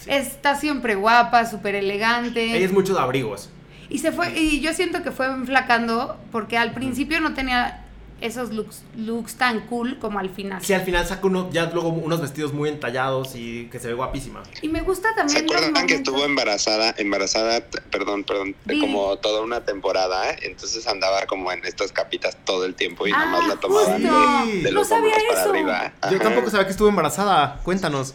Está 0.07 0.55
siempre 0.55 0.95
guapa, 0.95 1.45
súper 1.45 1.75
elegante. 1.75 2.55
Ella 2.55 2.65
es 2.65 2.71
mucho 2.71 2.93
de 2.93 3.01
abrigos. 3.01 3.49
Y 3.89 3.99
se 3.99 4.11
fue, 4.11 4.31
y 4.39 4.61
yo 4.61 4.73
siento 4.73 5.03
que 5.03 5.11
fue 5.11 5.27
enflacando 5.27 6.17
porque 6.31 6.57
al 6.57 6.73
principio 6.73 7.19
no 7.19 7.33
tenía 7.33 7.80
esos 8.21 8.51
looks, 8.51 8.83
looks 8.95 9.35
tan 9.35 9.61
cool 9.67 9.97
como 9.99 10.19
al 10.19 10.29
final. 10.29 10.63
Sí, 10.63 10.73
al 10.73 10.81
final 10.83 11.05
saca 11.07 11.25
uno, 11.27 11.49
ya 11.51 11.65
luego 11.71 11.89
unos 11.89 12.21
vestidos 12.21 12.53
muy 12.53 12.69
entallados 12.69 13.35
y 13.35 13.65
que 13.71 13.79
se 13.79 13.87
ve 13.87 13.93
guapísima. 13.95 14.43
Y 14.61 14.69
me 14.69 14.81
gusta 14.81 15.09
¿Se 15.09 15.15
también 15.15 15.45
los 15.47 15.55
acuerdan 15.55 15.87
que 15.87 15.93
estuvo 15.95 16.23
embarazada, 16.23 16.93
embarazada, 16.97 17.61
perdón, 17.91 18.23
perdón, 18.23 18.55
como 18.79 19.17
toda 19.17 19.41
una 19.41 19.65
temporada? 19.65 20.29
¿eh? 20.31 20.37
Entonces 20.43 20.87
andaba 20.87 21.25
como 21.25 21.51
en 21.51 21.65
estas 21.65 21.91
capitas 21.91 22.37
todo 22.45 22.65
el 22.65 22.75
tiempo 22.75 23.07
y 23.07 23.11
Ah, 23.11 23.17
nada 23.25 23.31
más 23.31 23.47
la 23.47 23.55
tomaban 23.57 24.01
justo. 24.01 24.45
de, 24.47 24.57
de 24.63 24.71
No 24.71 24.79
los 24.79 24.87
sabía 24.87 25.05
hombros 25.15 25.23
para 25.29 25.41
eso. 25.41 25.49
arriba. 25.49 25.93
Yo 26.11 26.19
tampoco 26.19 26.49
sabía 26.49 26.65
que 26.65 26.71
estuvo 26.71 26.89
embarazada. 26.89 27.59
Cuéntanos. 27.63 28.13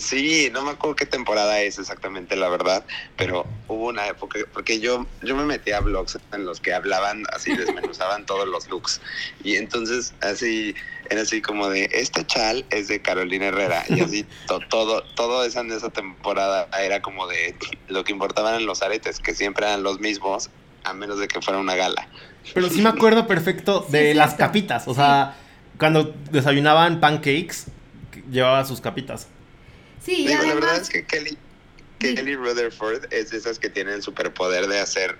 Sí, 0.00 0.48
no 0.52 0.62
me 0.62 0.70
acuerdo 0.70 0.96
qué 0.96 1.06
temporada 1.06 1.60
es 1.60 1.78
exactamente, 1.78 2.34
la 2.34 2.48
verdad, 2.48 2.84
pero 3.16 3.46
hubo 3.68 3.88
una 3.88 4.06
época, 4.08 4.38
porque 4.52 4.80
yo, 4.80 5.06
yo 5.22 5.36
me 5.36 5.44
metí 5.44 5.72
a 5.72 5.80
blogs 5.80 6.18
en 6.32 6.44
los 6.46 6.58
que 6.60 6.72
hablaban, 6.72 7.24
así 7.32 7.54
desmenuzaban 7.56 8.24
todos 8.26 8.48
los 8.48 8.68
looks, 8.68 9.00
y 9.44 9.56
entonces 9.56 10.14
así, 10.22 10.74
era 11.10 11.22
así 11.22 11.42
como 11.42 11.68
de, 11.68 11.88
este 11.92 12.24
chal 12.26 12.64
es 12.70 12.88
de 12.88 13.00
Carolina 13.02 13.46
Herrera, 13.48 13.84
y 13.88 14.00
así 14.00 14.24
to- 14.46 14.60
todo, 14.70 15.02
todo 15.14 15.44
esa 15.44 15.60
en 15.60 15.70
esa 15.70 15.90
temporada 15.90 16.68
era 16.80 17.02
como 17.02 17.26
de, 17.26 17.54
lo 17.88 18.02
que 18.02 18.12
importaban 18.12 18.54
eran 18.54 18.66
los 18.66 18.82
aretes, 18.82 19.20
que 19.20 19.34
siempre 19.34 19.66
eran 19.66 19.82
los 19.82 20.00
mismos, 20.00 20.50
a 20.84 20.94
menos 20.94 21.18
de 21.18 21.28
que 21.28 21.42
fuera 21.42 21.60
una 21.60 21.74
gala. 21.74 22.08
Pero 22.54 22.70
sí 22.70 22.80
me 22.80 22.88
acuerdo 22.88 23.26
perfecto 23.26 23.84
Sí, 23.86 23.92
de 23.92 24.14
las 24.14 24.32
capitas. 24.34 24.88
O 24.88 24.94
sea, 24.94 25.36
cuando 25.78 26.14
desayunaban 26.30 26.98
pancakes, 27.00 27.66
llevaba 28.30 28.64
sus 28.64 28.80
capitas. 28.80 29.28
Sí, 30.04 30.26
Digo, 30.26 30.42
la 30.42 30.54
verdad 30.54 30.76
es 30.76 30.88
que 30.88 31.04
Kelly. 31.04 31.36
Kelly 31.98 32.34
Rutherford 32.34 33.12
es 33.12 33.30
de 33.30 33.36
esas 33.36 33.58
que 33.58 33.68
tienen 33.68 33.94
el 33.94 34.02
superpoder 34.02 34.66
de 34.66 34.80
hacer 34.80 35.18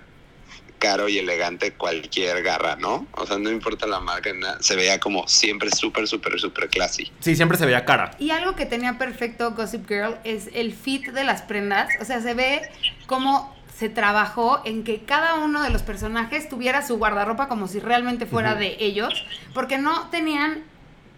caro 0.81 1.07
y 1.07 1.19
elegante 1.19 1.73
cualquier 1.73 2.41
garra, 2.41 2.75
¿no? 2.75 3.05
O 3.11 3.27
sea, 3.27 3.37
no 3.37 3.51
importa 3.51 3.85
la 3.85 3.99
marca, 3.99 4.33
nada, 4.33 4.57
se 4.61 4.75
veía 4.75 4.99
como 4.99 5.27
siempre 5.27 5.69
súper, 5.69 6.07
súper, 6.07 6.39
súper 6.39 6.69
classy. 6.69 7.11
Sí, 7.19 7.35
siempre 7.35 7.57
se 7.59 7.67
veía 7.67 7.85
cara. 7.85 8.15
y 8.17 8.31
algo 8.31 8.55
que 8.55 8.65
tenía 8.65 8.97
perfecto 8.97 9.51
Gossip 9.51 9.87
Girl 9.87 10.17
es 10.23 10.49
el 10.53 10.73
fit 10.73 11.09
de 11.09 11.23
las 11.23 11.43
prendas. 11.43 11.87
O 12.01 12.05
sea, 12.05 12.19
se 12.19 12.33
ve 12.33 12.63
cómo 13.05 13.55
se 13.77 13.89
trabajó 13.89 14.61
en 14.65 14.83
que 14.83 15.05
cada 15.05 15.35
uno 15.35 15.61
de 15.61 15.69
los 15.69 15.83
personajes 15.83 16.49
tuviera 16.49 16.85
su 16.85 16.97
guardarropa 16.97 17.47
como 17.47 17.67
si 17.67 17.79
realmente 17.79 18.25
fuera 18.25 18.55
de 18.55 18.77
ellos, 18.79 19.25
porque 19.53 19.77
no 19.77 20.09
tenían 20.09 20.63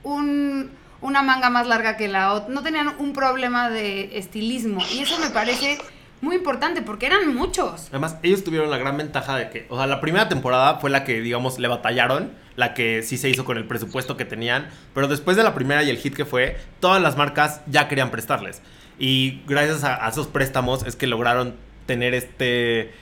un, 0.03 0.71
una 1.03 1.21
manga 1.21 1.49
más 1.49 1.67
larga 1.67 1.97
que 1.97 2.07
la 2.07 2.33
otra, 2.33 2.53
no 2.53 2.63
tenían 2.63 2.95
un 2.97 3.13
problema 3.13 3.69
de 3.69 4.17
estilismo. 4.17 4.81
Y 4.93 4.99
eso 4.99 5.19
me 5.19 5.29
parece 5.29 5.77
muy 6.21 6.37
importante 6.37 6.81
porque 6.81 7.05
eran 7.05 7.35
muchos. 7.35 7.87
Además, 7.89 8.17
ellos 8.23 8.43
tuvieron 8.43 8.71
la 8.71 8.77
gran 8.77 8.97
ventaja 8.97 9.35
de 9.35 9.49
que, 9.49 9.65
o 9.69 9.77
sea, 9.77 9.85
la 9.85 9.99
primera 9.99 10.29
temporada 10.29 10.79
fue 10.79 10.89
la 10.89 11.03
que, 11.03 11.21
digamos, 11.21 11.59
le 11.59 11.67
batallaron, 11.67 12.31
la 12.55 12.73
que 12.73 13.03
sí 13.03 13.17
se 13.17 13.29
hizo 13.29 13.45
con 13.45 13.57
el 13.57 13.65
presupuesto 13.65 14.17
que 14.17 14.25
tenían, 14.25 14.69
pero 14.93 15.07
después 15.07 15.37
de 15.37 15.43
la 15.43 15.53
primera 15.53 15.83
y 15.83 15.89
el 15.89 15.97
hit 15.97 16.15
que 16.15 16.25
fue, 16.25 16.57
todas 16.79 17.01
las 17.01 17.17
marcas 17.17 17.61
ya 17.67 17.87
querían 17.87 18.09
prestarles. 18.09 18.61
Y 18.97 19.41
gracias 19.45 19.83
a, 19.83 20.05
a 20.05 20.09
esos 20.09 20.27
préstamos 20.27 20.85
es 20.85 20.95
que 20.95 21.07
lograron 21.07 21.55
tener 21.85 22.13
este, 22.13 22.93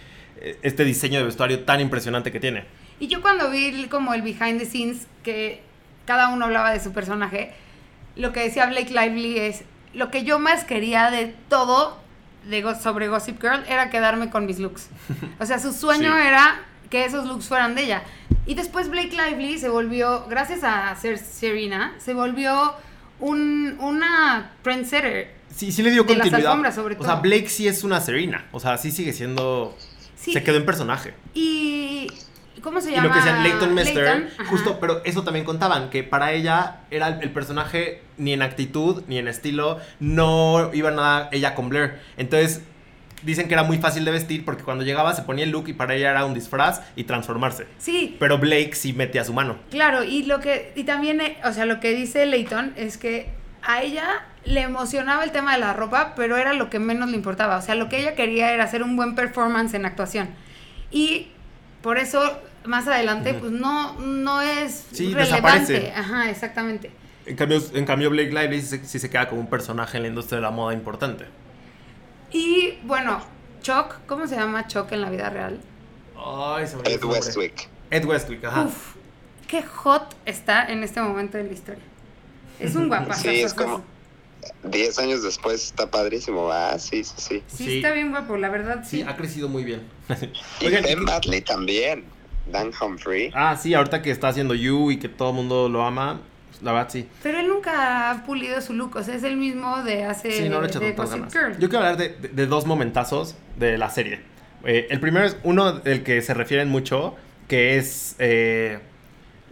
este 0.63 0.83
diseño 0.83 1.19
de 1.19 1.25
vestuario 1.25 1.59
tan 1.59 1.79
impresionante 1.81 2.31
que 2.31 2.39
tiene. 2.39 2.65
Y 2.99 3.07
yo 3.07 3.21
cuando 3.21 3.49
vi 3.51 3.87
como 3.87 4.13
el 4.13 4.21
behind 4.21 4.59
the 4.59 4.65
scenes, 4.65 5.07
que 5.23 5.61
cada 6.05 6.29
uno 6.29 6.45
hablaba 6.45 6.71
de 6.71 6.79
su 6.79 6.91
personaje, 6.91 7.53
lo 8.15 8.31
que 8.33 8.41
decía 8.41 8.65
Blake 8.67 8.89
Lively 8.93 9.39
es, 9.39 9.63
lo 9.93 10.09
que 10.11 10.23
yo 10.23 10.39
más 10.39 10.63
quería 10.63 11.11
de 11.11 11.35
todo 11.49 11.99
de 12.49 12.61
Go- 12.61 12.75
sobre 12.75 13.07
Gossip 13.07 13.39
Girl 13.41 13.63
era 13.67 13.89
quedarme 13.89 14.29
con 14.29 14.45
mis 14.45 14.59
looks. 14.59 14.89
O 15.39 15.45
sea, 15.45 15.59
su 15.59 15.71
sueño 15.73 16.13
Sí. 16.15 16.21
era 16.27 16.61
que 16.89 17.05
esos 17.05 17.25
looks 17.27 17.45
fueran 17.47 17.75
de 17.75 17.83
ella. 17.83 18.03
Y 18.45 18.55
después 18.55 18.89
Blake 18.89 19.11
Lively 19.15 19.59
se 19.59 19.69
volvió, 19.69 20.25
gracias 20.27 20.63
a 20.63 20.95
ser 20.95 21.17
Serena, 21.19 21.93
se 21.99 22.13
volvió 22.13 22.73
un, 23.19 23.77
una 23.79 24.51
trendsetter. 24.63 25.35
Sí, 25.55 25.71
sí 25.71 25.83
le 25.83 25.91
dio 25.91 26.03
De 26.03 26.15
las 26.15 26.23
continuidad. 26.25 26.51
alfombras, 26.51 26.75
sobre 26.75 26.95
O 26.95 27.03
sea, 27.03 27.13
todo. 27.13 27.21
Blake 27.21 27.49
sí 27.49 27.67
es 27.67 27.83
una 27.83 28.01
Serena. 28.01 28.45
O 28.51 28.59
sea, 28.59 28.77
sí 28.77 28.91
sigue 28.91 29.13
siendo. 29.13 29.77
Sí. 30.15 30.33
Se 30.33 30.43
quedó 30.43 30.57
en 30.57 30.65
personaje. 30.65 31.13
Y 31.33 32.07
¿Cómo 32.61 32.79
se 32.81 32.91
Y 32.91 32.95
llama? 32.95 33.07
lo 33.07 33.13
que 33.13 33.19
decían 33.19 33.43
Leighton 33.43 33.73
Mester, 33.73 34.31
justo, 34.49 34.79
pero 34.79 35.01
eso 35.03 35.23
también 35.23 35.45
contaban, 35.45 35.89
que 35.89 36.03
para 36.03 36.31
ella 36.31 36.81
era 36.91 37.07
el, 37.07 37.21
el 37.23 37.29
personaje 37.31 38.01
ni 38.17 38.33
en 38.33 38.41
actitud 38.41 39.03
ni 39.07 39.17
en 39.17 39.27
estilo, 39.27 39.79
no 39.99 40.69
iba 40.73 40.91
nada 40.91 41.29
ella 41.31 41.55
con 41.55 41.69
Blair. 41.69 41.99
Entonces, 42.17 42.61
dicen 43.23 43.47
que 43.47 43.53
era 43.53 43.63
muy 43.63 43.77
fácil 43.77 44.03
de 44.05 44.11
vestir 44.11 44.45
porque 44.45 44.63
cuando 44.63 44.83
llegaba 44.83 45.13
se 45.13 45.21
ponía 45.23 45.43
el 45.43 45.51
look 45.51 45.67
y 45.69 45.73
para 45.73 45.93
ella 45.95 46.11
era 46.11 46.25
un 46.25 46.33
disfraz 46.33 46.81
y 46.95 47.03
transformarse. 47.03 47.67
Sí, 47.77 48.15
Pero 48.19 48.37
Blake 48.37 48.73
sí 48.73 48.93
metía 48.93 49.23
su 49.23 49.33
mano. 49.33 49.57
Claro, 49.69 50.03
y 50.03 50.23
lo 50.23 50.39
que, 50.39 50.71
y 50.75 50.83
también, 50.83 51.21
eh, 51.21 51.37
o 51.45 51.53
sea, 51.53 51.65
lo 51.65 51.79
que 51.79 51.93
dice 51.93 52.25
Leighton 52.25 52.73
es 52.75 52.97
que 52.97 53.29
a 53.63 53.83
ella 53.83 54.25
le 54.43 54.61
emocionaba 54.61 55.23
el 55.23 55.31
tema 55.31 55.53
de 55.53 55.59
la 55.59 55.73
ropa, 55.73 56.13
pero 56.15 56.35
era 56.35 56.53
lo 56.53 56.71
que 56.71 56.79
menos 56.79 57.09
le 57.11 57.15
importaba. 57.15 57.57
O 57.57 57.61
sea, 57.61 57.75
lo 57.75 57.89
que 57.89 57.99
ella 57.99 58.15
quería 58.15 58.53
era 58.53 58.63
hacer 58.63 58.81
un 58.81 58.95
buen 58.95 59.13
performance 59.13 59.75
en 59.75 59.85
actuación. 59.85 60.29
Y 60.89 61.27
por 61.83 61.99
eso, 61.99 62.39
más 62.65 62.87
adelante, 62.87 63.33
pues 63.33 63.51
no, 63.51 63.93
no 63.99 64.41
es 64.41 64.85
Sí, 64.91 65.13
relevante. 65.13 65.73
desaparece. 65.73 65.93
Ajá, 65.95 66.29
exactamente. 66.29 66.91
En 67.25 67.35
cambio, 67.35 67.61
en 67.73 67.85
cambio 67.85 68.09
Blake 68.09 68.29
Lively 68.31 68.61
sí, 68.61 68.67
se- 68.67 68.85
sí 68.85 68.99
se 68.99 69.09
queda 69.09 69.29
como 69.29 69.41
un 69.41 69.47
personaje 69.47 69.97
en 69.97 70.03
la 70.03 70.09
industria 70.09 70.37
de 70.37 70.41
la 70.43 70.51
moda 70.51 70.73
importante. 70.73 71.25
Y 72.31 72.77
bueno, 72.83 73.21
Chuck, 73.61 73.95
¿cómo 74.07 74.27
se 74.27 74.35
llama 74.35 74.67
Chuck 74.67 74.91
en 74.91 75.01
la 75.01 75.09
vida 75.09 75.29
real? 75.29 75.59
Ay, 76.17 76.67
se 76.67 76.75
me 76.75 76.81
olvidó 76.81 76.95
Ed. 76.95 77.03
Westwick. 77.05 77.69
Ed 77.89 78.05
Westwick, 78.05 78.43
ajá. 78.45 78.63
Uf, 78.63 78.95
qué 79.47 79.61
hot 79.63 80.15
está 80.25 80.65
en 80.71 80.83
este 80.83 81.01
momento 81.01 81.37
de 81.37 81.43
la 81.45 81.51
historia. 81.53 81.83
Es 82.59 82.75
un 82.75 82.87
guapazo. 82.87 83.21
Sí, 83.23 83.41
es 83.41 83.53
como 83.53 83.83
10 84.63 84.97
años 84.99 85.23
después 85.23 85.63
está 85.65 85.89
padrísimo. 85.91 86.49
Ah, 86.51 86.77
sí, 86.79 87.03
sí, 87.03 87.13
sí. 87.17 87.43
Sí, 87.47 87.63
Sí. 87.65 87.75
está 87.77 87.91
bien 87.91 88.11
guapo, 88.11 88.37
la 88.37 88.49
verdad, 88.49 88.83
sí. 88.83 88.97
Sí, 88.97 89.03
ha 89.07 89.15
crecido 89.17 89.49
muy 89.49 89.63
bien. 89.63 89.81
Y 90.61 90.65
Oigan, 90.67 90.83
Ben 90.83 91.05
Batley 91.05 91.41
también. 91.41 92.05
Dan 92.47 92.71
Humphrey. 92.79 93.31
Ah, 93.33 93.55
sí, 93.57 93.73
ahorita 93.73 94.01
que 94.01 94.11
está 94.11 94.29
haciendo 94.29 94.53
You 94.53 94.91
y 94.91 94.97
que 94.97 95.09
todo 95.09 95.29
el 95.29 95.35
mundo 95.35 95.69
lo 95.69 95.85
ama, 95.85 96.21
la 96.61 96.71
verdad 96.73 96.89
sí. 96.91 97.07
Pero 97.23 97.39
él 97.39 97.47
nunca 97.47 98.11
ha 98.11 98.23
pulido 98.25 98.59
su 98.61 98.73
look, 98.73 98.95
o 98.95 99.03
sea, 99.03 99.15
es 99.15 99.23
el 99.23 99.37
mismo 99.37 99.83
de 99.83 100.03
hace 100.05 100.31
Sí, 100.31 100.49
no 100.49 100.59
le 100.61 100.67
he 100.67 100.69
echado 100.69 100.85
de 100.85 100.93
ganas. 100.93 101.31
Girl. 101.33 101.53
Yo 101.59 101.69
quiero 101.69 101.79
hablar 101.85 101.97
de, 101.97 102.09
de- 102.09 102.27
de 102.29 102.47
dos 102.47 102.65
momentazos 102.65 103.35
de 103.57 103.77
la 103.77 103.89
serie. 103.89 104.19
Eh, 104.65 104.87
el 104.89 104.99
primero 104.99 105.25
es 105.25 105.37
uno 105.43 105.71
del 105.73 106.03
que 106.03 106.21
se 106.21 106.33
refieren 106.33 106.69
mucho, 106.69 107.15
que 107.47 107.77
es... 107.77 108.15
eh, 108.19 108.79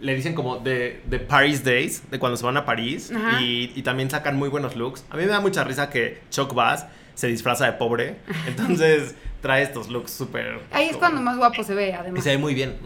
le 0.00 0.14
dicen 0.14 0.34
como 0.34 0.56
de, 0.58 1.02
de 1.06 1.18
Paris 1.18 1.62
Days, 1.62 2.10
de 2.10 2.18
cuando 2.18 2.36
se 2.38 2.44
van 2.46 2.56
a 2.56 2.64
París, 2.64 3.12
y, 3.40 3.70
y 3.74 3.82
también 3.82 4.08
sacan 4.08 4.34
muy 4.36 4.48
buenos 4.48 4.74
looks. 4.74 5.04
A 5.10 5.16
mí 5.16 5.22
me 5.24 5.28
da 5.28 5.40
mucha 5.40 5.62
risa 5.62 5.90
que 5.90 6.20
Chuck 6.30 6.54
Bass 6.54 6.86
se 7.14 7.26
disfraza 7.26 7.66
de 7.66 7.72
pobre, 7.74 8.16
entonces 8.46 9.14
trae 9.40 9.62
estos 9.62 9.88
looks 9.88 10.10
súper... 10.10 10.60
Ahí 10.72 10.86
es 10.86 10.90
como- 10.92 11.00
cuando 11.00 11.20
más 11.22 11.36
guapo 11.36 11.62
se 11.64 11.74
ve, 11.74 11.88
Y 11.88 11.92
además. 11.92 12.22
se 12.24 12.30
ve 12.30 12.38
muy 12.38 12.54
bien, 12.54 12.76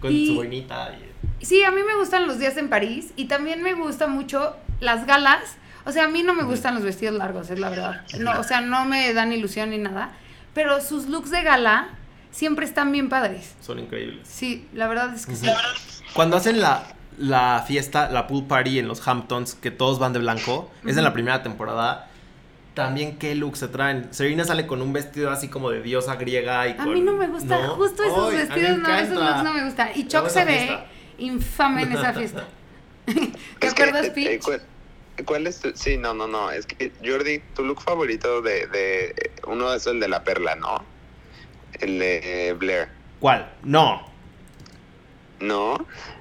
con 0.00 0.12
Y- 0.12 0.26
su 0.28 0.34
boinita. 0.34 0.92
Y, 1.40 1.44
Sí, 1.44 1.62
a 1.64 1.70
mí 1.70 1.80
me 1.86 1.94
gustan 1.96 2.26
los 2.26 2.38
días 2.38 2.56
en 2.56 2.68
París 2.68 3.12
y 3.16 3.26
también 3.26 3.62
me 3.62 3.74
gusta 3.74 4.06
mucho 4.06 4.56
las 4.80 5.06
galas. 5.06 5.56
O 5.86 5.92
sea, 5.92 6.04
a 6.04 6.08
mí 6.08 6.22
no 6.22 6.34
me 6.34 6.42
gustan 6.44 6.74
los 6.74 6.82
vestidos 6.82 7.14
largos, 7.14 7.50
es 7.50 7.58
la 7.58 7.70
verdad. 7.70 8.04
No, 8.18 8.38
o 8.38 8.42
sea, 8.42 8.60
no 8.60 8.84
me 8.84 9.12
dan 9.14 9.32
ilusión 9.32 9.70
ni 9.70 9.78
nada. 9.78 10.12
Pero 10.54 10.80
sus 10.80 11.06
looks 11.08 11.30
de 11.30 11.42
gala 11.42 11.88
siempre 12.30 12.64
están 12.66 12.92
bien 12.92 13.08
padres. 13.08 13.54
son 13.60 13.78
increíbles. 13.78 14.26
Sí, 14.28 14.66
la 14.74 14.86
verdad 14.88 15.14
es 15.14 15.26
que 15.26 15.34
sí. 15.36 15.46
Cuando 16.14 16.36
hacen 16.36 16.60
la, 16.60 16.84
la 17.18 17.64
fiesta, 17.66 18.10
la 18.10 18.26
pool 18.26 18.44
party 18.46 18.78
en 18.78 18.88
los 18.88 19.06
Hamptons, 19.06 19.54
que 19.54 19.70
todos 19.70 19.98
van 19.98 20.12
de 20.12 20.18
blanco, 20.18 20.70
es 20.86 20.96
en 20.96 21.04
la 21.04 21.12
primera 21.12 21.42
temporada. 21.42 22.09
También 22.74 23.18
qué 23.18 23.34
look 23.34 23.56
se 23.56 23.68
traen. 23.68 24.12
Serena 24.12 24.44
sale 24.44 24.66
con 24.66 24.80
un 24.80 24.92
vestido 24.92 25.30
así 25.30 25.48
como 25.48 25.70
de 25.70 25.82
diosa 25.82 26.16
griega 26.16 26.68
y 26.68 26.72
A 26.72 26.76
con- 26.76 26.94
mí 26.94 27.00
no 27.00 27.12
me 27.14 27.26
gusta, 27.26 27.60
¿no? 27.60 27.74
justo 27.74 28.02
esos 28.04 28.32
vestidos, 28.32 28.78
no, 28.78 28.94
esos 28.94 29.14
looks 29.16 29.42
no 29.42 29.52
me 29.54 29.64
gustan. 29.64 29.88
Y 29.94 30.06
esa 30.06 30.28
se 30.30 30.44
ve 30.44 30.78
infame 31.18 31.82
en 31.82 31.92
esa 31.92 32.12
fiesta. 32.12 32.46
¿Te 33.06 33.66
Es 33.66 33.74
que, 33.74 33.82
acuerdas, 33.82 34.06
eh, 34.16 34.40
eh, 35.16 35.24
cuál 35.24 35.46
es 35.48 35.60
tu- 35.60 35.72
Sí, 35.74 35.96
no, 35.96 36.14
no, 36.14 36.26
no. 36.28 36.50
Es 36.50 36.64
que, 36.66 36.92
Jordi, 37.04 37.40
tu 37.54 37.64
look 37.64 37.82
favorito 37.82 38.40
de. 38.40 38.66
de 38.68 39.30
uno 39.46 39.72
es 39.74 39.86
el 39.86 39.98
de 40.00 40.08
la 40.08 40.22
perla, 40.22 40.54
¿no? 40.54 40.82
El 41.80 41.98
de 41.98 42.54
Blair. 42.58 42.88
¿Cuál? 43.18 43.50
No. 43.64 44.06
¿No? 45.40 45.76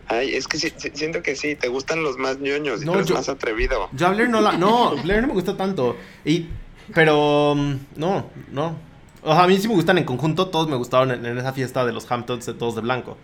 Ay, 0.09 0.33
es 0.35 0.47
que 0.47 0.57
sí, 0.57 0.73
sí, 0.75 0.89
siento 0.93 1.21
que 1.23 1.35
sí. 1.35 1.55
Te 1.55 1.67
gustan 1.67 2.03
los 2.03 2.17
más 2.17 2.39
ñoños 2.39 2.81
y 2.81 2.85
No, 2.85 3.01
yo- 3.01 3.15
más 3.15 3.29
atrevido. 3.29 3.89
Yo 3.93 4.07
a 4.07 4.09
Blair 4.11 4.29
no 4.29 4.41
la. 4.41 4.53
No, 4.53 4.95
Blair 5.03 5.21
no 5.21 5.27
me 5.27 5.33
gusta 5.33 5.55
tanto. 5.55 5.95
Y. 6.25 6.47
Pero. 6.93 7.53
mm, 7.55 7.75
No, 7.95 8.29
no. 8.51 8.75
O 9.21 9.33
sea, 9.33 9.43
a 9.43 9.47
mí 9.47 9.57
sí 9.57 9.67
me 9.67 9.75
gustan 9.75 9.97
en 9.97 10.05
conjunto. 10.05 10.47
Todos 10.47 10.67
me 10.67 10.75
gustaron 10.77 11.11
en, 11.11 11.25
en 11.25 11.37
esa 11.37 11.53
fiesta 11.53 11.85
de 11.85 11.93
los 11.93 12.09
Hamptons, 12.11 12.45
de 12.45 12.53
todos 12.53 12.75
de 12.75 12.81
blanco. 12.81 13.17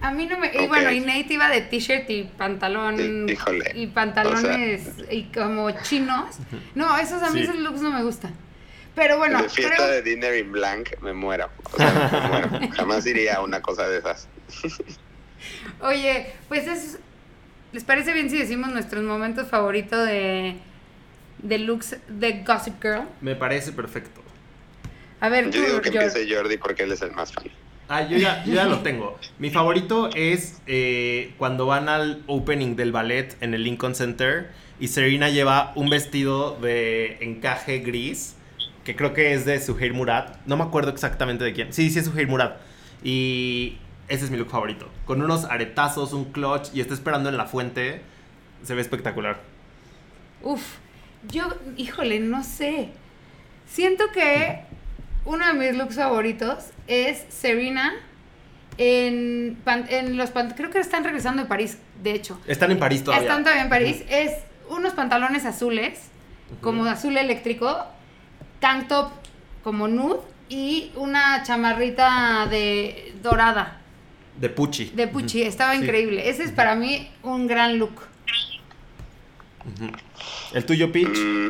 A 0.00 0.12
mí 0.12 0.26
no 0.26 0.38
me. 0.38 0.46
Y 0.54 0.58
Ok. 0.64 0.68
bueno, 0.68 0.90
y 0.92 1.00
Nate 1.00 1.26
iba 1.34 1.48
de 1.48 1.62
t-shirt 1.62 2.08
y 2.08 2.22
pantalón. 2.24 2.96
Sí, 2.96 3.32
híjole. 3.32 3.72
Y 3.74 3.86
pantalones 3.88 4.82
y 5.10 5.24
como 5.24 5.70
chinos. 5.82 6.36
No, 6.74 6.96
esos 6.98 7.22
a 7.22 7.30
mí 7.30 7.40
Sí. 7.40 7.44
esos 7.44 7.56
looks 7.56 7.80
no 7.82 7.90
me 7.90 8.02
gustan. 8.02 8.32
Pero 8.94 9.18
bueno, 9.18 9.42
de 9.42 9.48
fiesta 9.48 9.74
creo. 9.76 9.88
de 9.88 10.02
dinner 10.02 10.36
in 10.36 10.52
blank, 10.52 10.90
me 11.02 11.12
muero. 11.12 11.48
O 11.72 11.76
sea, 11.76 12.10
me 12.12 12.28
muero. 12.28 12.72
Jamás 12.76 13.06
iría 13.06 13.36
a 13.36 13.42
una 13.42 13.60
cosa 13.60 13.88
de 13.88 13.98
esas. 13.98 14.28
Oye, 15.82 16.26
pues 16.48 16.66
es. 16.66 16.98
¿Les 17.72 17.84
parece 17.84 18.12
bien 18.12 18.28
si 18.30 18.38
decimos 18.38 18.70
nuestros 18.72 19.02
momentos 19.04 19.48
favoritos 19.48 20.06
de. 20.06 20.56
de 21.38 21.58
looks 21.58 21.96
de 22.08 22.42
Gossip 22.44 22.82
Girl? 22.82 23.04
Me 23.20 23.34
parece 23.36 23.72
perfecto. 23.72 24.20
A 25.20 25.28
ver, 25.28 25.46
Yo 25.46 25.60
tú, 25.60 25.66
digo 25.66 25.80
que 25.80 25.90
George. 25.90 26.08
empiece 26.08 26.34
Jordi 26.34 26.56
porque 26.56 26.82
él 26.84 26.92
es 26.92 27.02
el 27.02 27.12
más 27.12 27.32
fan. 27.32 27.44
Ah, 27.88 28.06
yo 28.08 28.16
ya, 28.18 28.44
yo 28.44 28.54
ya 28.54 28.64
lo 28.66 28.78
tengo. 28.80 29.18
Mi 29.38 29.50
favorito 29.50 30.10
es 30.14 30.62
eh, 30.66 31.34
cuando 31.38 31.66
van 31.66 31.88
al 31.88 32.22
opening 32.26 32.76
del 32.76 32.92
ballet 32.92 33.36
en 33.40 33.52
el 33.52 33.64
Lincoln 33.64 33.94
Center 33.96 34.48
y 34.78 34.88
Serena 34.88 35.28
lleva 35.28 35.72
un 35.74 35.90
vestido 35.90 36.56
de 36.60 37.18
encaje 37.20 37.80
gris, 37.80 38.36
que 38.84 38.94
creo 38.96 39.12
que 39.12 39.34
es 39.34 39.44
de 39.44 39.60
Suhair 39.60 39.92
Murad. 39.92 40.36
No 40.46 40.56
me 40.56 40.62
acuerdo 40.64 40.90
exactamente 40.90 41.42
de 41.44 41.52
quién. 41.52 41.72
Sí, 41.72 41.90
sí 41.90 41.98
es 41.98 42.04
Suhair 42.06 42.28
Murad. 42.28 42.52
Y 43.02 43.76
ese 44.10 44.26
es 44.26 44.30
mi 44.30 44.36
look 44.36 44.50
favorito. 44.50 44.88
Con 45.06 45.22
unos 45.22 45.44
aretazos, 45.46 46.12
un 46.12 46.26
clutch 46.26 46.68
y 46.74 46.80
está 46.82 46.92
esperando 46.92 47.28
en 47.30 47.36
la 47.38 47.46
fuente. 47.46 48.02
Se 48.62 48.74
ve 48.74 48.82
espectacular. 48.82 49.40
Uf, 50.42 50.62
yo, 51.28 51.48
híjole, 51.78 52.20
no 52.20 52.44
sé. 52.44 52.90
Siento 53.66 54.04
que 54.12 54.60
uno 55.24 55.46
de 55.46 55.52
mis 55.54 55.76
looks 55.76 55.96
favoritos 55.96 56.58
es 56.86 57.24
Serena 57.30 57.94
en, 58.78 59.58
pan- 59.64 59.86
en 59.88 60.16
los 60.16 60.30
pan- 60.30 60.52
creo 60.56 60.70
que 60.70 60.78
están 60.78 61.04
regresando 61.04 61.42
de 61.42 61.48
París, 61.48 61.78
de 62.02 62.12
hecho. 62.12 62.40
Están 62.46 62.70
en 62.70 62.78
París 62.78 63.04
todavía. 63.04 63.26
Están 63.28 63.42
todavía 63.42 63.62
en 63.62 63.68
París. 63.68 64.02
Es 64.08 64.32
unos 64.68 64.92
pantalones 64.94 65.44
azules, 65.44 66.00
como 66.60 66.84
azul 66.86 67.16
eléctrico, 67.16 67.84
tank 68.60 68.88
top 68.88 69.10
como 69.62 69.88
nude 69.88 70.20
y 70.48 70.90
una 70.96 71.42
chamarrita 71.42 72.46
de 72.50 73.14
dorada 73.22 73.79
De 74.38 74.48
Pucci. 74.48 74.86
de 74.94 75.06
Pucci. 75.08 75.42
Estaba 75.42 75.74
Sí. 75.76 75.82
increíble. 75.82 76.28
Ese 76.28 76.44
es 76.44 76.52
para 76.52 76.74
mí 76.74 77.10
un 77.22 77.46
gran 77.46 77.78
look. 77.78 78.02
El 80.52 80.64
tuyo, 80.64 80.90
Peach. 80.90 81.08
Mm, 81.18 81.48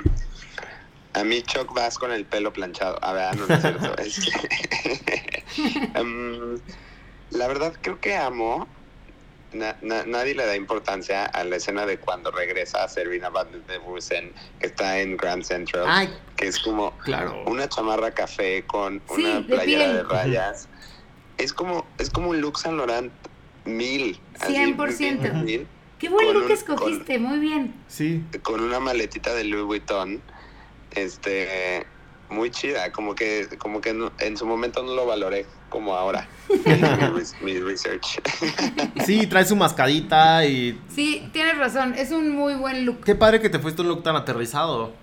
a 1.15 1.25
mí 1.25 1.43
Chuck 1.43 1.73
Bass 1.75 1.99
con 1.99 2.13
el 2.13 2.25
pelo 2.25 2.53
planchado. 2.53 2.99
A 3.03 3.13
ver, 3.13 3.37
no, 3.39 3.47
no 3.47 3.55
es 3.55 3.61
cierto. 3.63 3.97
Este, 3.99 5.45
em, 5.99 6.59
la 7.31 7.49
verdad 7.49 7.75
creo 7.81 8.01
que 8.01 8.17
amo. 8.17 8.67
na- 9.53 9.77
na- 9.83 10.05
nadie 10.07 10.37
le 10.37 10.47
da 10.47 10.55
importancia 10.55 11.25
a 11.25 11.43
la 11.43 11.57
escena 11.57 11.85
de 11.85 11.99
cuando 11.99 12.31
regresa 12.31 12.85
a 12.85 12.89
Serena 12.89 13.31
Van 13.31 13.49
de 13.67 13.79
Busen, 13.79 14.33
que 14.61 14.67
está 14.69 15.01
en 15.01 15.17
Grand 15.17 15.43
Central, 15.43 15.87
Ay, 15.89 16.09
que 16.37 16.47
es 16.47 16.57
como 16.61 16.97
claro. 16.99 17.43
una 17.49 17.69
chamarra 17.69 18.13
café 18.13 18.63
con 18.65 19.03
Sí, 19.17 19.25
una 19.25 19.45
playera 19.45 19.93
de 19.93 20.03
rayas. 20.05 20.69
Es 21.41 21.53
como, 21.53 21.87
es 21.99 22.11
como 22.11 22.31
un 22.31 22.41
look 22.41 22.59
Saint 22.59 22.77
Laurent 22.79 23.13
mil. 23.65 24.19
así, 24.39 24.55
100%. 24.55 25.33
mil, 25.35 25.45
mil, 25.45 25.67
Qué 25.99 26.09
buen 26.09 26.27
Con 26.27 26.35
look 26.35 26.47
un- 26.47 26.53
escogiste, 26.53 27.19
muy 27.19 27.39
bien. 27.39 27.75
Sí. 27.89 28.25
con 28.43 28.61
una 28.61 28.81
maletita 28.81 29.35
de 29.35 29.45
Louis 29.45 29.65
Vuitton, 29.65 30.21
este, 30.93 31.87
muy 32.31 32.51
chida, 32.51 32.91
como 32.93 33.15
que, 33.15 33.49
como 33.59 33.81
que 33.81 33.93
no- 33.93 34.13
en 34.19 34.37
su 34.37 34.47
momento 34.47 34.83
no 34.83 34.95
lo 34.95 35.05
valoré 35.07 35.45
como 35.69 35.95
ahora. 35.95 36.27
mi 37.43 37.59
research. 37.59 38.21
Sí, 39.05 39.27
trae 39.27 39.45
su 39.45 39.57
mascadita 39.57 40.45
y 40.47 40.79
Sí, 40.95 41.29
tienes 41.33 41.57
razón, 41.59 41.95
es 41.97 42.11
un 42.13 42.31
muy 42.31 42.55
buen 42.55 42.85
look. 42.87 43.03
Qué 43.05 43.15
padre 43.15 43.41
que 43.41 43.49
te 43.51 43.59
fuiste 43.59 43.83
un 43.83 43.89
look 43.89 44.03
tan 44.03 44.15
aterrizado. 44.17 44.95